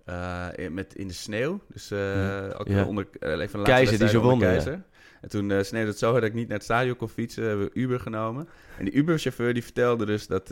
[0.04, 1.60] Eh, in, met in de sneeuw.
[1.72, 2.48] Dus Ja.
[2.58, 2.84] ook Ja.
[2.84, 4.54] onder eh, even een laatste Keizer die ze onder wonnen, ja.
[4.54, 4.82] Keizer.
[5.20, 7.44] En toen sneeuwde het zo hard dat ik niet naar het stadion kon fietsen.
[7.44, 8.48] Hebben we Uber genomen.
[8.78, 10.48] En die Uber-chauffeur die vertelde dus dat...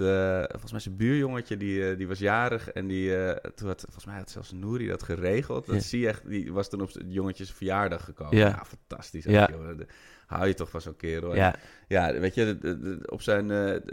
[0.50, 2.70] volgens mij zijn buurjongetje, die, die was jarig.
[2.70, 3.08] En die,
[3.54, 5.66] toen had, volgens mij had zelfs Nouri dat geregeld.
[5.66, 8.36] Dat zie je echt, die was toen op het jongetjes verjaardag gekomen.
[8.36, 8.46] Ja.
[8.48, 9.24] Ja, fantastisch.
[9.24, 9.48] Ja.
[9.52, 9.78] Joh.
[9.78, 9.86] De-
[10.26, 11.34] Hou je toch van zo'n kerel.
[11.34, 11.54] Ja.
[11.88, 13.48] ja, weet je, op zijn,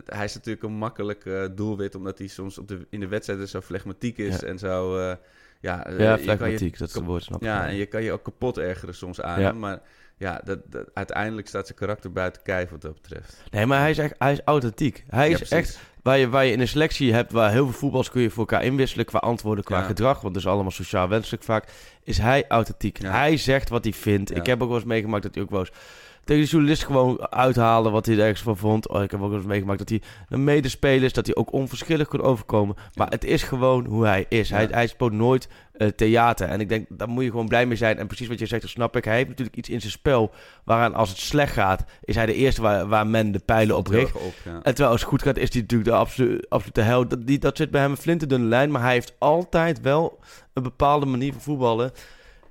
[0.06, 3.62] hij is natuurlijk een makkelijk doelwit, omdat hij soms op de, in de wedstrijden zo
[3.62, 4.48] flegmatiek is Ja.
[4.48, 4.98] en zo.
[5.60, 7.48] Ja, eh, je Ja, kan je flegmatiek, dat is woord, snap ik.
[7.48, 9.52] Ja, en je kan je ook kapot ergeren soms aan Ja.
[9.52, 9.80] maar
[10.18, 13.44] ja, dat, dat- uiteindelijk staat zijn karakter buiten kijf wat dat betreft.
[13.50, 15.04] Nee, maar hij is echt hij is authentiek.
[15.08, 15.58] Hij Ja, is precies.
[15.58, 18.30] echt waar je, waar je in een selectie hebt waar heel veel voetballers kun je
[18.30, 19.86] voor elkaar inwisselen qua antwoorden, qua Ja.
[19.86, 21.68] gedrag, want dat is allemaal sociaal wenselijk vaak.
[22.04, 23.02] Is hij authentiek.
[23.02, 23.12] Ja.
[23.12, 24.36] Hij zegt wat hij vindt.
[24.36, 25.72] Ik heb ook wel eens meegemaakt dat hij ook wel eens
[26.30, 28.88] tegen de journalist gewoon uithalen wat hij er ergens van vond.
[28.88, 32.08] Oh, ik heb ook eens meegemaakt dat hij een medespeler is, dat hij ook onverschillig
[32.08, 32.76] kon overkomen.
[32.94, 34.50] Maar het is gewoon hoe hij is.
[34.50, 34.70] Hij, Ja.
[34.70, 36.48] hij speelt nooit eh, theater.
[36.48, 37.98] En ik denk, daar moet je gewoon blij mee zijn.
[37.98, 39.06] En precies wat je zegt, dat snap ik.
[39.06, 40.32] Hij heeft natuurlijk iets in zijn spel
[40.64, 43.88] waaraan als het slecht gaat, is hij de eerste waar, waar men de pijlen op
[43.88, 44.14] richt.
[44.14, 44.52] erg op, ja.
[44.52, 47.08] En terwijl als het goed gaat, is hij natuurlijk de absolu absolute hel.
[47.08, 48.72] Dat, die, dat zit bij hem een flinterdunne lijn.
[48.72, 50.20] Maar hij heeft altijd wel
[50.54, 51.92] een bepaalde manier van voetballen.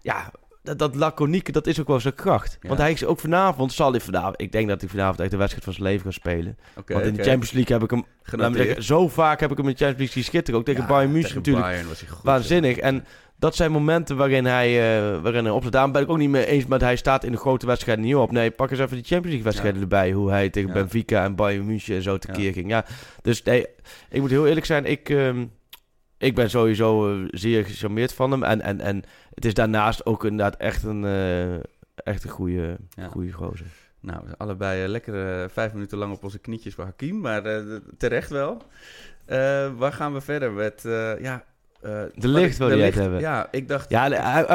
[0.02, 0.30] Ja,
[0.68, 2.58] dat, dat laconieke, dat is ook wel zijn kracht.
[2.60, 2.68] Ja.
[2.68, 4.40] Want hij is ook vanavond, zal hij vanavond...
[4.40, 6.58] Ik denk dat hij vanavond echt de wedstrijd van zijn leven gaat spelen.
[6.86, 7.22] Want in de.
[7.22, 8.04] Champions League heb ik hem...
[8.40, 10.60] laat zeggen, zo vaak heb ik hem in de Champions League zien schitteren.
[10.60, 11.66] Ook tegen Ja, Bayern München natuurlijk.
[11.66, 12.76] Bayern was hij goed, Waanzinnig.
[12.76, 12.82] ja.
[12.82, 13.04] En
[13.38, 15.72] dat zijn momenten waarin hij, eh waarin hij opstaat.
[15.72, 18.14] Daarom ben ik ook niet mee eens met hij staat in de grote wedstrijden niet
[18.14, 18.30] op.
[18.30, 20.12] Nee, pak eens even die Champions League wedstrijden erbij.
[20.12, 20.72] Hoe hij tegen.
[20.72, 22.68] Benfica en Bayern München en zo tekeer ging.
[22.68, 22.84] Ja,
[23.22, 23.66] dus nee,
[24.10, 24.84] ik moet heel eerlijk zijn.
[24.84, 25.44] Ik, ehm,
[26.18, 28.42] ik ben sowieso eh, zeer gecharmeerd van hem.
[28.42, 29.02] En, en, en
[29.34, 31.54] het is daarnaast ook inderdaad echt een, eh,
[31.94, 33.06] echt een goede, Ja.
[33.08, 33.66] goede gozer.
[34.00, 37.42] Nou, allebei eh, lekker vijf minuten lang op onze knietjes voor Hakim, maar
[37.96, 38.62] terecht wel.
[39.76, 40.82] Waar gaan we verder met,
[41.20, 41.44] ja...
[41.80, 43.20] eh, De licht wil jij het hebben.
[43.20, 43.90] Ja, ik dacht...
[43.90, 44.54] Ja, eh,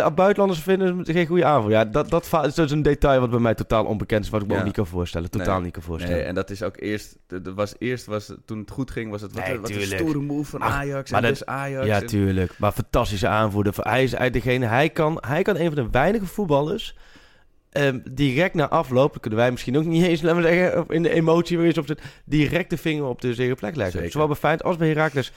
[0.00, 1.70] eh, buitenlanders vinden het geen goede aanval.
[1.70, 4.30] Ja, dat, dat, is een detail wat bij mij totaal onbekend is.
[4.30, 5.30] Wat ik me ook niet kan voorstellen.
[5.30, 6.16] Totaal niet kan voorstellen.
[6.16, 7.16] Nee, en dat is ook eerst,
[7.54, 10.00] was eerst was, toen het goed ging, was het wat, een- wat een tuurlijk.
[10.00, 11.86] stoere move van Ajax en dus Ajax.
[11.86, 12.58] Ja, tuurlijk.
[12.58, 13.74] Maar fantastische aanvoerder.
[13.76, 16.96] Hij is uit degene, hij kan, hij kan een van de weinige voetballers
[17.70, 21.02] ehm, direct na afloop, kunnen wij misschien ook niet eens, laten we zeggen, of in
[21.02, 21.96] de emotie waar je op
[22.68, 23.94] de vinger op de zere plek leggen.
[23.96, 24.12] Zeker.
[24.12, 25.32] Zowel bij Feyenoord als bij Heracles.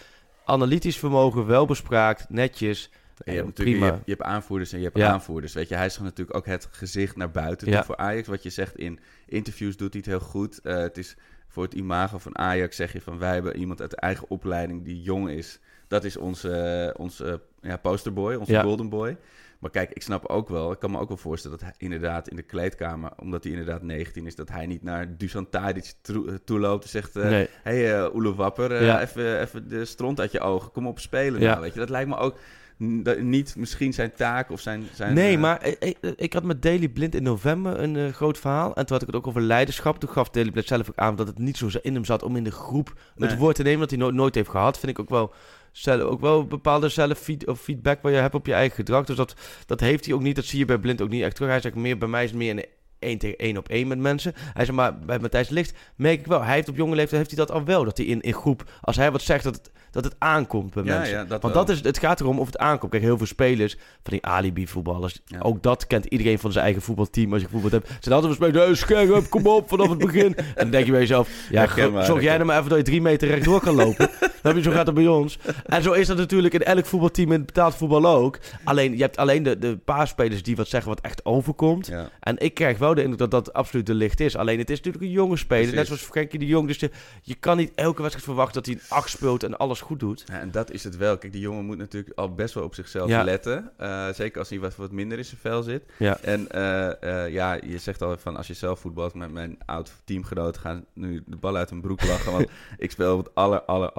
[0.45, 2.89] Analytisch vermogen, wel bespraakt, netjes.
[3.25, 5.11] Je hebt, Eh, natuurlijk, je, hebt, je hebt aanvoerders en je hebt Ja.
[5.11, 5.53] aanvoerders.
[5.53, 7.83] Weet je, hij is natuurlijk ook het gezicht naar buiten Ja.
[7.83, 8.27] voor Ajax.
[8.27, 10.59] Wat je zegt in interviews doet hij het heel goed.
[10.61, 11.15] Eh, het is
[11.47, 14.85] voor het imago van Ajax zeg je van wij hebben iemand uit de eigen opleiding
[14.85, 15.59] die jong is.
[15.87, 19.17] Dat is onze, onze ja, posterboy, onze golden boy.
[19.65, 22.27] Maar kijk, ik snap ook wel, ik kan me ook wel voorstellen dat hij inderdaad
[22.27, 26.43] in de kleedkamer, omdat hij inderdaad 19 is, dat hij niet naar Dusan Tadic toe,
[26.43, 27.47] toe loopt en zegt, eh Nee.
[27.63, 29.01] hey uh, Oele Wapper, eh, Ja.
[29.01, 31.49] even, even de stront uit je ogen, kom op spelen Ja.
[31.49, 31.79] nou, weet je.
[31.79, 32.37] Dat lijkt me ook
[32.77, 34.83] niet misschien zijn taak of zijn...
[34.93, 35.67] zijn Nee, eh, maar
[36.15, 38.75] ik, had met Daily Blind in november een eh, groot verhaal.
[38.75, 39.99] En toen had ik het ook over leiderschap.
[39.99, 42.35] Toen gaf Daily Blind zelf ook aan dat het niet zo in hem zat om
[42.35, 43.37] in de groep het Nee.
[43.37, 43.79] woord te nemen.
[43.79, 44.79] Dat hij nooit, nooit heeft gehad.
[44.79, 45.33] Vind ik ook wel,
[45.71, 49.05] zelf, ook wel bepaalde zelf of feedback waar je hebt op je eigen gedrag.
[49.05, 49.35] Dus dat,
[49.65, 50.35] dat heeft hij ook niet.
[50.35, 51.49] Dat zie je bij Blind ook niet echt terug.
[51.49, 52.65] Hij zegt meer, bij mij is het meer een
[52.99, 54.33] één tegen één op één met mensen.
[54.35, 56.43] Hij zegt maar, bij Matthijs Licht merk ik wel.
[56.43, 57.83] Hij heeft op jonge leeftijd heeft hij dat al wel.
[57.83, 60.83] Dat hij in, in groep, als hij wat zegt, dat het, dat het aankomt bij
[60.83, 61.13] Ja, mensen.
[61.15, 61.65] ja, dat Want wel.
[61.65, 62.91] dat is, het gaat erom of het aankomt.
[62.91, 65.21] Kijk, heel veel spelers van die alibi-voetballers.
[65.25, 65.39] Ja.
[65.39, 67.33] Ook dat kent iedereen van zijn eigen voetbalteam.
[67.33, 68.53] Als je voetbal hebt, zijn altijd.
[68.53, 70.35] Hey, scherp, kom op vanaf het begin.
[70.35, 71.67] En dan denk je bij jezelf: ja,
[72.03, 74.09] zorg jij er maar even dat je drie meter rechtdoor kan lopen.
[74.53, 75.37] heb je zo gaat het bij ons.
[75.65, 78.39] En zo is dat natuurlijk in elk voetbalteam in betaald voetbal ook.
[78.63, 81.87] Alleen je hebt alleen de, de paar spelers die wat zeggen wat echt overkomt.
[81.87, 82.09] Ja.
[82.19, 84.35] En ik krijg wel de indruk dat dat absoluut de licht is.
[84.35, 86.67] Alleen het is natuurlijk een jonge speler, net zoals Frenkie de Jong.
[86.67, 86.89] Dus je,
[87.21, 90.23] je kan niet elke wedstrijd verwachten dat hij een acht speelt en alles goed doet.
[90.25, 91.17] Ja, en dat is het wel.
[91.17, 93.23] Kijk, die jongen moet natuurlijk al best wel op zichzelf Ja.
[93.23, 93.71] letten.
[93.77, 95.83] Eh, zeker als hij wat, wat minder in zijn vel zit.
[95.97, 96.17] Ja.
[96.21, 99.91] En eh, eh, ja, je zegt al van als je zelf voetbalt met mijn oud
[100.03, 102.31] teamgenoten gaan nu de bal uit hun broek lachen.
[102.31, 103.91] want ik speel op het aller, aller,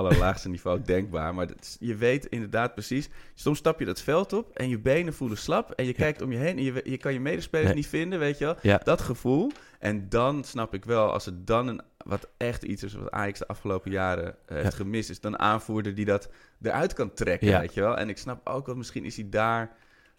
[0.45, 1.35] niveau denkbaar.
[1.35, 3.09] Maar dat is- je weet inderdaad precies.
[3.35, 5.71] Soms stap je dat veld op en je benen voelen slap.
[5.71, 7.77] En je kijkt om je heen en je, je kan je medespelers Nee.
[7.77, 8.57] niet vinden, weet je wel.
[8.63, 8.81] Ja.
[8.85, 9.51] Dat gevoel.
[9.79, 13.39] En dan snap ik wel, als het dan een, wat echt iets is wat Ajax
[13.39, 16.29] de afgelopen jaren heeft gemist, is dan aanvoerder die dat
[16.63, 17.97] eruit kan trekken, weet je wel.
[17.97, 19.77] En ik snap ook wel, misschien is hij daar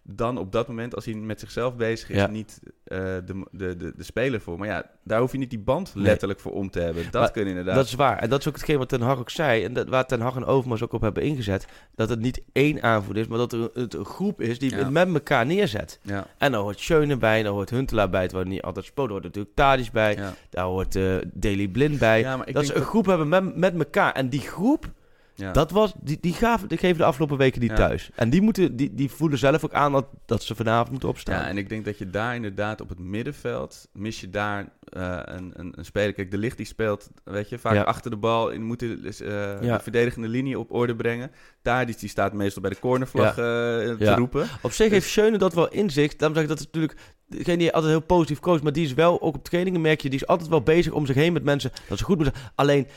[0.09, 2.27] dan op dat moment, als hij met zichzelf bezig is, Ja.
[2.27, 4.57] niet eh, de, de, de, de speler voor.
[4.57, 7.03] Maar ja, daar hoef je niet die band letterlijk voor om te hebben.
[7.11, 7.75] Dat Maar kunnen inderdaad.
[7.75, 8.17] Dat is waar.
[8.19, 9.63] En dat is ook hetgeen wat Ten Hag ook zei.
[9.63, 11.65] En dat, waar Ten Hag en Overmars ook op hebben ingezet.
[11.95, 14.69] Dat het niet één aanvoerder is, maar dat er een, het een groep is die
[14.71, 14.77] Ja.
[14.77, 15.99] het met elkaar neerzet.
[16.01, 16.27] ja.
[16.37, 19.07] En daar hoort Schöne bij, daar hoort Huntelaar bij, terwijl niet altijd speelt.
[19.09, 20.33] Daar hoort natuurlijk Tadic bij, Ja.
[20.49, 22.19] daar hoort eh Daily Blind bij.
[22.19, 24.13] Ja, maar ik dat ze een dat- groep hebben met, met elkaar.
[24.13, 24.91] En die groep,
[25.39, 25.51] Ja.
[25.51, 27.75] dat was, die, die, gaven, die geven de afgelopen weken niet Ja.
[27.75, 28.09] thuis.
[28.15, 31.39] En die, moeten, die, die voelen zelf ook aan dat, dat ze vanavond moeten opstaan.
[31.41, 35.19] Ja, en ik denk dat je daar inderdaad op het middenveld mis je daar eh,
[35.23, 36.13] een, een, een speler.
[36.13, 37.81] Kijk, de licht die speelt, weet je, vaak Ja.
[37.81, 39.77] achter de bal en moet de, eh, Ja.
[39.77, 41.31] de verdedigende linie op orde brengen.
[41.61, 44.47] Daar die, die staat meestal bij de cornervlag eh, te roepen.
[44.61, 46.19] Op zich Dus- heeft Schöne dat wel inzicht.
[46.19, 46.99] Daarom zeg ik dat het natuurlijk...
[47.29, 50.09] Degene die altijd heel positief coacht, maar die is wel, ook op trainingen merk je,
[50.09, 51.71] die is altijd wel bezig om zich heen met mensen.
[51.87, 52.51] Dat ze goed moeten zijn.
[52.55, 52.87] Alleen,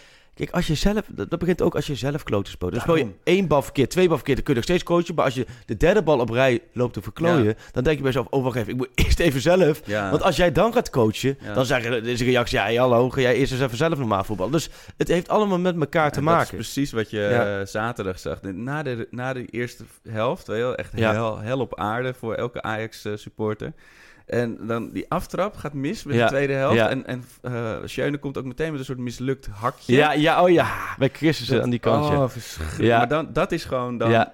[0.41, 2.73] kijk, als je zelf, dat, dat begint ook als je zelf kloten speelt.
[2.73, 5.15] Dan speel je één bal verkeerd, twee bal verkeerd, dan kun je nog steeds coachen.
[5.15, 7.55] Maar als je de derde bal op rij loopt te verklooien, Ja.
[7.73, 9.81] dan denk je bij jezelf, oh wacht even, ik moet eerst even zelf.
[9.85, 10.11] Ja.
[10.11, 11.55] Want als jij dan gaat coachen, Ja.
[11.55, 14.25] dan zeggen, is de reactie, ja, hey, hallo, ga jij eerst eens even zelf normaal
[14.25, 14.53] voetballen.
[14.53, 16.51] Dus het heeft allemaal met elkaar te En maken.
[16.57, 18.43] Dat is precies wat je eh, zaterdag zag.
[18.43, 23.73] Na de, na de eerste helft, wel, echt hel, hel op aarde voor elke Ajax-supporter.
[24.31, 26.23] En dan die aftrap gaat mis met Ja.
[26.25, 26.77] de tweede helft.
[26.77, 26.89] Ja.
[26.89, 27.25] En, en
[27.89, 29.97] Schöne komt ook meteen met een soort mislukt hakje.
[29.97, 32.09] Ja, ja, oh ja, bij Christensen Dat- aan die kant.
[32.09, 32.23] ja.
[32.23, 32.85] Oh, verschrikkelijk.
[32.85, 32.99] Ja.
[32.99, 34.27] Maar dan, dat is gewoon dan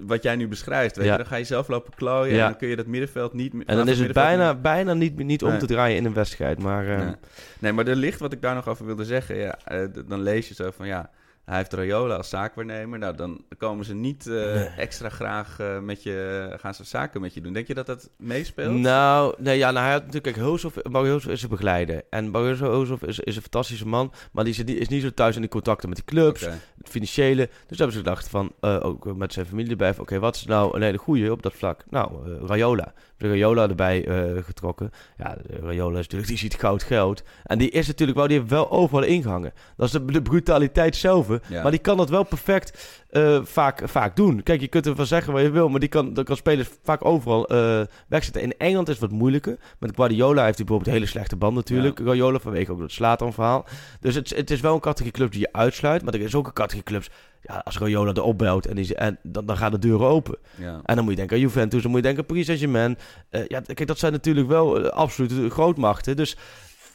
[0.00, 0.96] wat jij nu beschrijft.
[0.96, 1.16] Weet je?
[1.16, 3.54] Dan ga je zelf lopen klooien en dan kun je dat middenveld niet...
[3.66, 5.58] En dan is het bijna, bijna niet, niet om Nee.
[5.58, 6.58] te draaien in een wedstrijd.
[6.62, 7.14] Maar eh, Nee.
[7.58, 9.36] nee, maar er ligt wat ik daar nog over wilde zeggen.
[9.36, 11.10] Ja, eh, dan lees je zo van ja,
[11.48, 12.98] hij heeft Rayola als zaakwaarnemer.
[12.98, 17.34] Nou, dan komen ze niet eh, extra graag eh, met je, gaan ze zaken met
[17.34, 17.52] je doen.
[17.52, 18.74] Denk je dat dat meespeelt?
[18.74, 22.02] Nou, nee, ja, nou, hij had natuurlijk, kijk, Hulshoff, is een begeleider.
[22.10, 25.36] En Hulshoff is, is een fantastische man, maar die is, niet- is niet zo thuis
[25.36, 27.48] in de contacten met die clubs, het financiële.
[27.66, 30.76] Dus hebben ze gedacht van, eh, ook met zijn familie erbij, oké, wat is nou
[30.76, 31.84] een hele goeie op dat vlak?
[31.90, 32.92] Nou, Rayola.
[33.16, 34.06] De Rayola erbij
[34.44, 34.90] getrokken.
[35.16, 37.22] Ja, de Rayola is natuurlijk, die ziet goud geld.
[37.44, 39.52] En die is natuurlijk wel, die heeft wel overal ingehangen.
[39.76, 41.37] Dat is de, de brutaliteit zelf.
[41.46, 41.62] Ja.
[41.62, 44.42] Maar die kan dat wel perfect eh, vaak, vaak doen.
[44.42, 47.04] Kijk, je kunt ervan zeggen wat je wil, maar die kan, dat kan spelers vaak
[47.04, 48.42] overal eh, wegzetten.
[48.42, 49.58] In Engeland is het wat moeilijker.
[49.78, 51.98] Met Guardiola heeft hij bijvoorbeeld een hele slechte band natuurlijk.
[51.98, 53.66] Guardiola vanwege ook dat Slatan verhaal.
[54.00, 56.02] Dus het, het is wel een categorie clubs die je uitsluit.
[56.02, 57.10] Maar er is ook een categorie clubs,
[57.42, 60.36] ja, als Guardiola erop belt en, die, en dan, dan gaan de deuren open.
[60.56, 60.80] Ja.
[60.84, 62.98] En dan moet je denken aan Juventus, dan moet je denken aan Paris Saint-Germain.
[63.30, 66.16] Eh, ja, kijk, dat zijn natuurlijk wel uh, absolute grootmachten.
[66.16, 66.36] Dus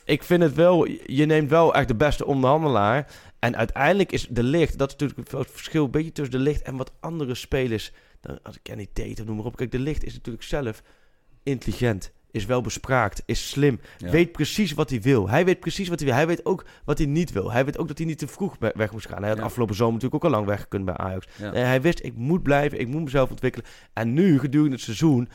[0.06, 3.08] ik vind het wel, je neemt wel echt de beste onderhandelaar.
[3.43, 6.62] En uiteindelijk is de licht, dat is natuurlijk het verschil een beetje tussen de licht
[6.62, 7.91] en wat andere spelers.
[8.21, 9.56] Dan, als ik Kenny Tate noem maar op.
[9.56, 10.84] Kijk, de licht is natuurlijk zelf
[11.43, 12.12] intelligent.
[12.32, 13.79] Is wel bespraakt, is slim.
[13.97, 14.10] Ja.
[14.10, 15.29] Weet precies wat hij wil.
[15.29, 16.17] Hij weet precies wat hij wil.
[16.17, 17.51] Hij weet ook wat hij niet wil.
[17.51, 19.19] Hij weet ook dat hij niet te vroeg weg moest gaan.
[19.19, 19.43] Hij had Ja.
[19.43, 21.27] afgelopen zomer natuurlijk ook al lang weggekund bij Ajax.
[21.38, 21.51] Ja.
[21.51, 23.67] Nee, hij wist, ik moet blijven, ik moet mezelf ontwikkelen.
[23.93, 25.29] En nu, gedurende het seizoen,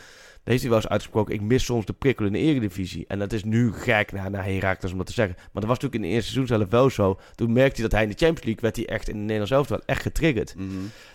[0.49, 3.05] heeft hij wel eens uitgesproken, ik mis soms de prikkel in de eredivisie.
[3.09, 5.35] En dat is nu gek naar, naar Herakles om dat te zeggen.
[5.37, 7.19] Maar dat was natuurlijk in het eerste seizoen zelf wel zo.
[7.35, 9.51] Toen merkte hij dat hij in de Champions League werd hij echt in de Nederlands
[9.51, 10.55] elftal echt getriggerd.
[10.57, 10.67] Mhm.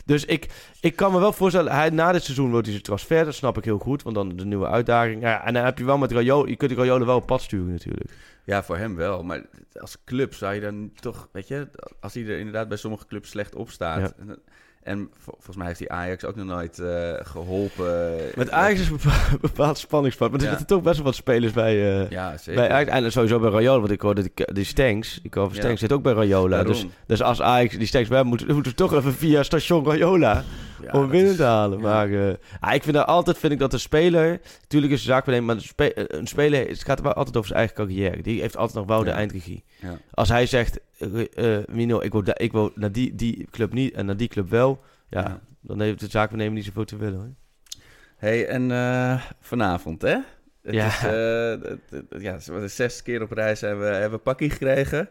[0.05, 0.47] Dus ik,
[0.79, 3.25] ik kan me wel voorstellen, hij, na dit seizoen wordt hij zijn transfer.
[3.25, 5.21] Dat snap ik heel goed, want dan de nieuwe uitdaging.
[5.21, 7.41] Ja, en dan heb je wel met Rayola, je kunt de Rayola wel op pad
[7.41, 8.11] sturen natuurlijk.
[8.45, 9.23] Ja, voor hem wel.
[9.23, 11.69] Maar als club zou je dan toch, weet je,
[11.99, 14.13] als hij er inderdaad bij sommige clubs slecht op staat.
[14.27, 14.35] Ja.
[14.83, 18.15] En, en vol- volgens mij heeft hij Ajax ook nog nooit eh, geholpen.
[18.35, 20.31] Met Ajax is een bepaald, bepaald spanningsveld.
[20.31, 20.51] Maar er Ja.
[20.57, 22.61] zitten toch best wel wat spelers bij, eh, Ja, zeker.
[22.61, 22.89] bij Ajax.
[22.91, 25.61] En sowieso bij Rayola, want ik hoorde die, die Stanks, die over Ja.
[25.61, 26.63] Stanks zit ook bij Rayola.
[26.63, 30.43] Dus, dus als Ajax die Stanks wel moeten, moeten we toch even via station Rayola
[30.83, 31.77] Ja, om is- te halen.
[31.77, 31.83] ja.
[31.83, 35.25] Maar ja, ik vind dat altijd vind ik dat de speler, natuurlijk is de zaak
[35.25, 38.21] beneden, maar spe- een speler het gaat wel altijd over zijn eigen carrière.
[38.21, 39.63] Die heeft altijd nog wel de eindregie.
[39.79, 39.97] Ja.
[40.11, 40.79] Als hij zegt,
[41.33, 44.49] eh, Mino, ik wil, ik wil naar die, die club niet en naar die club
[44.49, 47.19] wel, ja, dan heeft de zaakbenemer niet zoveel te willen.
[47.19, 47.33] Hoor.
[48.17, 48.71] hey, en
[49.41, 50.17] vanavond, hè?
[50.63, 50.85] Het Ja.
[50.87, 51.01] is,
[52.21, 55.09] ja, de zesde keer op reis hebben we, hebben we pakkie gekregen.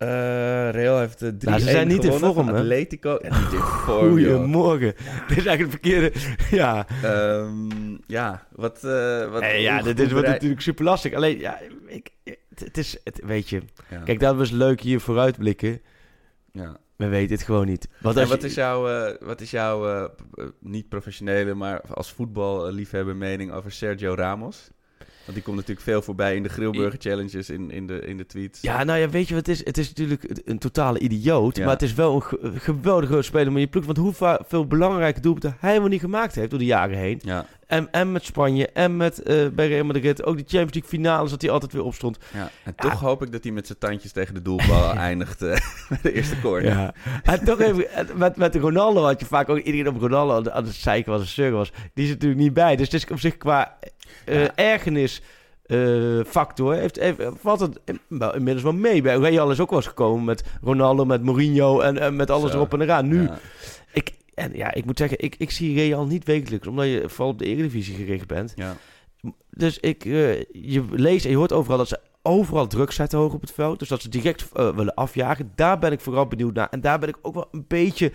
[0.00, 2.54] Eh Real heeft de 3-1 Nou, ze zijn niet in vorm, hè?
[2.58, 3.16] Atletico.
[3.16, 4.08] En niet in vorm.
[4.10, 4.94] Goedemorgen.
[5.28, 6.12] Dit is eigenlijk het verkeerde.
[6.56, 8.84] Ja, Ehm, ja, wat...
[8.84, 11.12] eh wat ja dit, wordt bereid- natuurlijk super lastig.
[11.14, 13.62] Alleen, ja, ik, het, het is, het, weet je.
[13.90, 13.98] Ja.
[13.98, 15.80] Kijk, dat was leuk hier vooruitblikken.
[16.52, 16.76] Ja.
[16.96, 17.88] We weten het gewoon niet.
[18.00, 21.54] Want En als wat je- is jouw, eh, wat is jouw eh, eh, niet professionele,
[21.54, 24.70] maar als voetballiefhebber mening over Sergio Ramos?
[25.30, 28.26] Want die komt natuurlijk veel voorbij in de Grillburger Challenges, in, in, de, in de
[28.26, 28.60] tweets.
[28.60, 29.64] Ja, nou ja, weet je wat het is?
[29.64, 31.56] Het is natuurlijk een totale idioot.
[31.56, 31.62] Ja.
[31.64, 33.84] Maar het is wel een ge- geweldige speler met je ploeg.
[33.84, 37.20] Want hoeveel belangrijke doelpunten hij wel niet gemaakt heeft door de jaren heen.
[37.24, 40.24] Ja, En, en met Spanje en met eh, bij Real Madrid.
[40.24, 42.18] Ook die Champions League finales dat hij altijd weer opstond.
[42.34, 42.50] ja.
[42.64, 45.48] En toch hoop ik dat hij met zijn tandjes tegen de doelbal eindigt eh,
[45.88, 46.70] bij de eerste corner.
[46.70, 46.94] Ja.
[47.22, 50.64] En toch even, en met, met Ronaldo had je vaak ook iedereen op Ronaldo aan
[50.64, 51.70] het zeiken was, een surger was.
[51.94, 52.76] Die is er natuurlijk niet bij.
[52.76, 53.78] Dus het is op zich qua
[54.26, 54.54] Ja.
[54.54, 55.22] ergernis
[55.66, 59.02] eh, factor heeft, heeft, valt het wel, inmiddels wel mee.
[59.02, 62.50] Bij Real is ook wel eens gekomen met Ronaldo, met Mourinho en, en met alles
[62.50, 62.56] Zo.
[62.56, 63.08] erop en eraan.
[63.08, 63.38] Nu, Ja.
[63.92, 67.28] ik, en ja, ik moet zeggen, ik, ik zie Real niet wekelijks, omdat je vooral
[67.28, 68.52] op de Eredivisie gericht bent.
[68.56, 68.76] Ja.
[69.50, 73.32] Dus ik, eh, je leest en je hoort overal dat ze overal druk zetten hoog
[73.32, 73.78] op het veld.
[73.78, 75.52] Dus dat ze direct willen afjagen.
[75.54, 76.68] Daar ben ik vooral benieuwd naar.
[76.70, 78.12] En daar ben ik ook wel een beetje,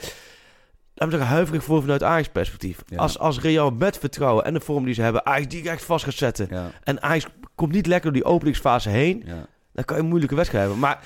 [0.95, 2.79] laten we zeggen, huiverig voor vanuit Ajax perspectief.
[2.87, 2.97] Ja.
[2.97, 6.03] Als, als Real met vertrouwen en de vorm die ze hebben, Ajax die echt vast
[6.03, 6.47] gaat zetten.
[6.49, 6.71] Ja.
[6.83, 9.23] En Ajax komt niet lekker door die openingsfase heen.
[9.25, 9.45] Ja.
[9.75, 10.81] Dan kan je een moeilijke wedstrijd hebben.
[10.83, 11.01] Maar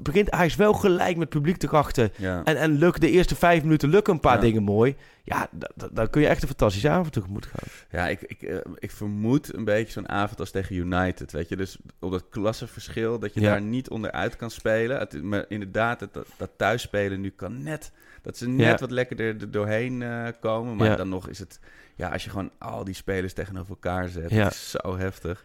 [0.00, 2.10] begint Ajax wel gelijk met publiek te krachten.
[2.16, 2.44] Ja.
[2.44, 4.40] En, en lukt de eerste vijf minuten lukken een paar Ja.
[4.40, 4.96] dingen mooi.
[5.24, 7.68] Ja, da- da- dan kun je echt een fantastische avond tegemoet gaan.
[7.90, 11.56] Ja, ik, ik, eh, ik vermoed een beetje zo'n avond als tegen United, weet je.
[11.56, 13.50] Dus op dat klassenverschil, dat je Ja.
[13.50, 14.98] daar niet onderuit kan spelen.
[14.98, 17.92] Het, maar inderdaad, het, dat, dat thuisspelen nu kan net...
[18.22, 20.76] Dat ze net wat lekkerder er doorheen eh, komen.
[20.76, 21.60] Maar dan nog is het...
[21.94, 25.44] Ja, als je gewoon al die spelers tegenover elkaar zet, is zo heftig.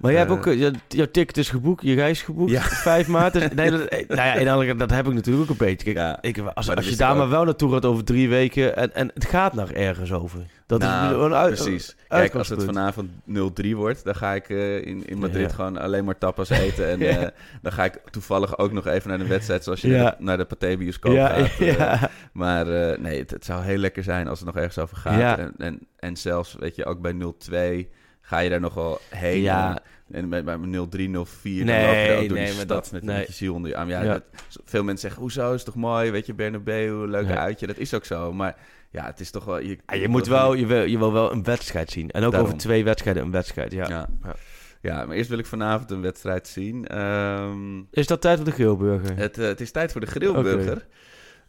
[0.00, 2.60] Maar jij hebt Eh, ook, eh, jouw ticket is geboekt, je reis geboekt, Ja.
[2.60, 3.32] 5 maart.
[3.54, 5.92] Nee, dat, eh, nou ja, dat heb ik natuurlijk ook een beetje.
[5.92, 8.94] Kijk, Ja, ik, als als je daar maar wel naartoe gaat over drie weken en,
[8.94, 10.40] en het gaat nog ergens over.
[10.66, 11.96] Dat Nou, is een uit, precies.
[12.08, 15.54] Kijk, als het vanavond 0-3 wordt, dan ga ik in, in Madrid Ja.
[15.54, 16.88] gewoon alleen maar tapas eten.
[16.88, 20.02] En dan ga ik toevallig ook nog even naar de wedstrijd, zoals je Ja.
[20.02, 22.10] naar de, naar de Pathé bioscoop Ja, gaat.
[22.32, 22.66] Maar
[23.00, 25.38] nee, het, het zou heel lekker zijn als het nog ergens over gaat.
[25.38, 27.86] En, en, en zelfs, weet je, ook bij 0-2
[28.26, 29.40] ga je daar nog wel heen.
[29.42, 29.78] Ja.
[30.12, 32.50] En, en bij, bij 0-3, 0-4, dan Nee, loop je ook door nee, die maar
[32.52, 33.16] stad dat- met, nee.
[33.18, 33.88] met je ziel onder je arm.
[33.88, 34.12] Ja, Ja.
[34.12, 34.22] dat-
[34.64, 37.36] veel mensen zeggen, hoezo, is toch mooi, weet je, Bernabeu, leuk Ja.
[37.36, 37.66] uitje.
[37.66, 38.56] Dat is ook zo, maar
[38.90, 39.58] ja, het is toch wel...
[39.58, 42.10] Je, Ja, je moet wel, je wil, je wil wel een wedstrijd zien.
[42.10, 42.48] En ook Daarom.
[42.50, 43.88] over twee wedstrijden een wedstrijd, ja.
[43.88, 44.08] Ja.
[44.22, 44.34] Ja.
[44.80, 46.86] Ja, maar eerst wil ik vanavond een wedstrijd zien.
[46.86, 49.16] Ehm, Is dat tijd voor de Grillburger?
[49.16, 50.86] het, eh, het is tijd voor de grillburger.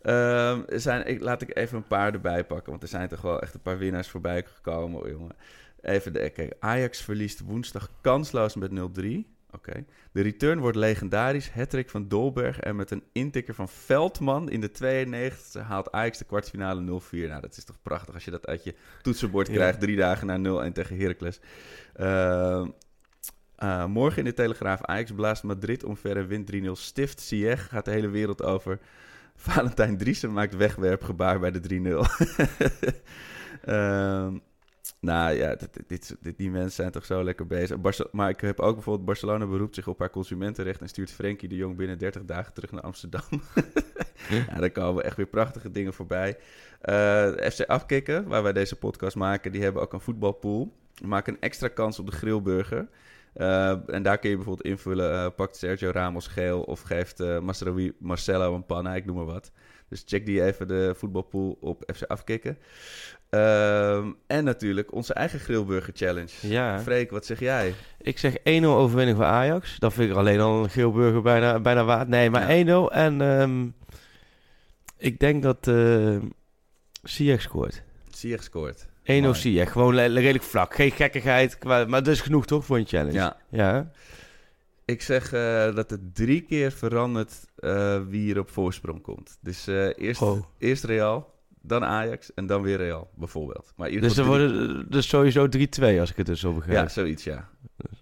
[0.01, 3.21] Ehm, er zijn, ik, laat ik even een paar erbij pakken, want er zijn toch
[3.21, 5.31] wel echt een paar winnaars voorbij gekomen, oh, jongen.
[5.85, 9.33] Even de, kijk, Ajax verliest woensdag kansloos met 0-3.
[9.51, 9.85] Oké.
[10.11, 11.51] De return wordt legendarisch.
[11.51, 16.25] Hattrick van Dolberg en met een intikker van Veldman in de 92 haalt Ajax de
[16.25, 17.27] kwartfinale 0-4.
[17.27, 19.53] Nou, dat is toch prachtig als je dat uit je toetsenbord Ja.
[19.53, 20.37] krijgt drie dagen na
[20.69, 21.39] 0-1 tegen Heracles.
[21.93, 22.67] Ehm,
[23.55, 26.75] eh, morgen in de Telegraaf Ajax blaast Madrid omver en wint 3-0.
[26.75, 28.79] Stift Sieg gaat de hele wereld over.
[29.35, 32.05] Valentijn Driessen maakt wegwerpgebaar bij de 3-0.
[33.61, 34.37] Ehm,
[35.05, 37.81] nou ja, dit, dit, dit- die mensen zijn toch zo lekker bezig.
[37.81, 41.49] Barce- maar ik heb ook bijvoorbeeld Barcelona beroept zich op haar consumentenrecht en stuurt Frenkie
[41.49, 43.21] de Jong binnen 30 dagen terug naar Amsterdam.
[44.49, 46.37] ja, daar komen echt weer prachtige dingen voorbij.
[46.81, 50.73] Eh, FC Afkikken, waar wij deze podcast maken, die hebben ook een voetbalpool.
[50.95, 52.87] We maken een extra kans op de grillburger.
[53.35, 57.39] Eh, en daar kun je bijvoorbeeld invullen, eh, pakt Sergio Ramos geel of geeft eh,
[57.39, 59.51] Masraoui Marcelo een panna, ik noem maar wat.
[59.89, 62.57] Dus check die even de voetbalpool op FC Afkikken.
[63.29, 66.31] Ehm, en natuurlijk onze eigen Grillburger Challenge.
[66.41, 66.79] Ja.
[66.79, 67.73] Freek, wat zeg jij?
[68.01, 69.79] Ik zeg 1-0 overwinning voor Ajax.
[69.79, 72.07] Dat vind ik alleen al een Grillburger bijna, bijna waard.
[72.07, 72.91] Nee, maar 1-0.
[72.91, 73.67] En ehm,
[74.97, 76.17] ik denk dat uh,
[77.37, 77.83] scoort.
[78.09, 78.87] Sieg scoort.
[79.05, 79.25] 1
[79.67, 80.75] gewoon redelijk vlak.
[80.75, 83.17] Geen gekkigheid, maar dat is genoeg toch voor een challenge?
[83.17, 83.37] Ja.
[83.49, 83.91] ja.
[84.85, 89.37] Ik zeg eh, dat het drie keer verandert eh, wie er op voorsprong komt.
[89.41, 90.21] Dus eh, eerst,
[90.57, 91.33] eerst Real,
[91.67, 93.73] dan Ajax en dan weer Real, bijvoorbeeld.
[93.75, 96.77] Maar Dus er worden dus sowieso 3-2 als ik het dus zo begrijp.
[96.77, 97.47] Ja, zoiets, ja.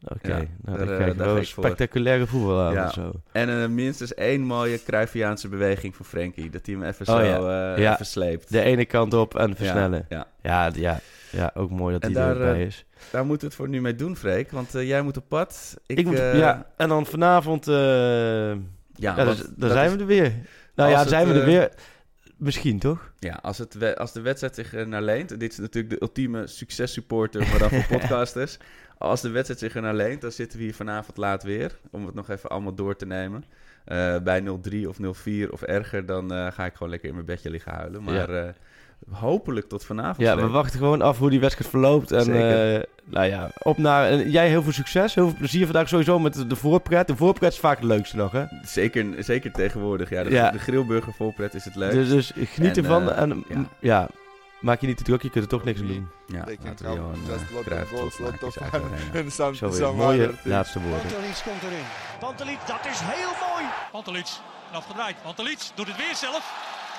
[0.08, 2.90] Oké, Ja, nou, daar, dan eh, krijg je daar wel een spectaculaire voetbalavond Ja.
[3.04, 3.12] zo.
[3.32, 6.50] En eh, minstens één mooie Cruyffiaanse beweging van Frenkie.
[6.50, 7.74] Dat hij hem even Oh zo ja.
[7.74, 7.94] eh, Ja.
[7.94, 8.52] even sleept.
[8.52, 10.06] De ene kant op en versnellen.
[10.10, 11.00] Ja, Ja, ja,
[11.32, 12.86] ja, ook mooi dat En die daar, erbij is.
[13.12, 14.52] Daar moeten we het voor nu mee doen, Freek.
[14.52, 15.78] Want jij moet op pad.
[15.86, 17.66] Ik, Ik moet, ja, en dan vanavond...
[17.66, 20.34] ja, dat zijn is- we er weer.
[20.76, 21.72] Nou ja, zijn we er weer.
[22.44, 23.12] Misschien toch?
[23.20, 25.32] Ja, als, het, als de wedstrijd zich er naar leent...
[25.32, 27.46] en dit is natuurlijk de ultieme successupporter...
[27.46, 28.58] voor podcasters.
[28.98, 30.22] Als de wedstrijd zich naar leent...
[30.22, 31.80] dan zitten we hier vanavond laat weer...
[31.92, 33.44] om het nog even allemaal door te nemen.
[33.86, 36.06] Eh, bij 0-3 of 0-4 of erger...
[36.06, 38.04] dan eh, ga ik gewoon lekker in mijn bedje liggen huilen.
[38.04, 38.54] Maar eh,
[39.12, 40.18] hopelijk tot vanavond.
[40.18, 42.12] Ja, we wachten gewoon af hoe die wedstrijd verloopt.
[42.12, 42.76] En Zeker.
[42.76, 44.06] eh, nou ja, op naar...
[44.10, 47.08] en jij heel veel succes, heel veel plezier vandaag sowieso met de- voorpret.
[47.08, 48.44] De voorpret is vaak het leukste nog, hè?
[48.66, 50.10] Zeker, zeker tegenwoordig.
[50.10, 50.52] Ja, de, Ja.
[50.52, 51.92] de grillburger voorpret is het leuk.
[51.92, 53.66] Dus, dus geniet En, ervan eh, en m- ja.
[53.80, 54.08] ja.
[54.62, 56.08] maak je niet te druk, je kunt er toch niks aan doen.
[56.28, 61.00] Ja, laten we Johan uh, Cruijff trots maken, is eigenlijk Zo weer mooie laatste woorden.
[61.02, 61.86] Pantelic komt erin.
[62.20, 63.66] Pantelic, dat is heel mooi.
[63.92, 64.28] Pantelic,
[64.72, 65.16] afgedraaid.
[65.24, 66.44] Pantelic doet het weer zelf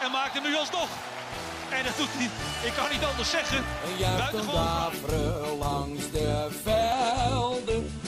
[0.05, 0.89] en maakt hem nu alsnog.
[1.79, 2.31] En dat doet hij,
[2.69, 3.59] ik kan niet anders zeggen.
[3.59, 8.04] Een juichendavre langs de velden.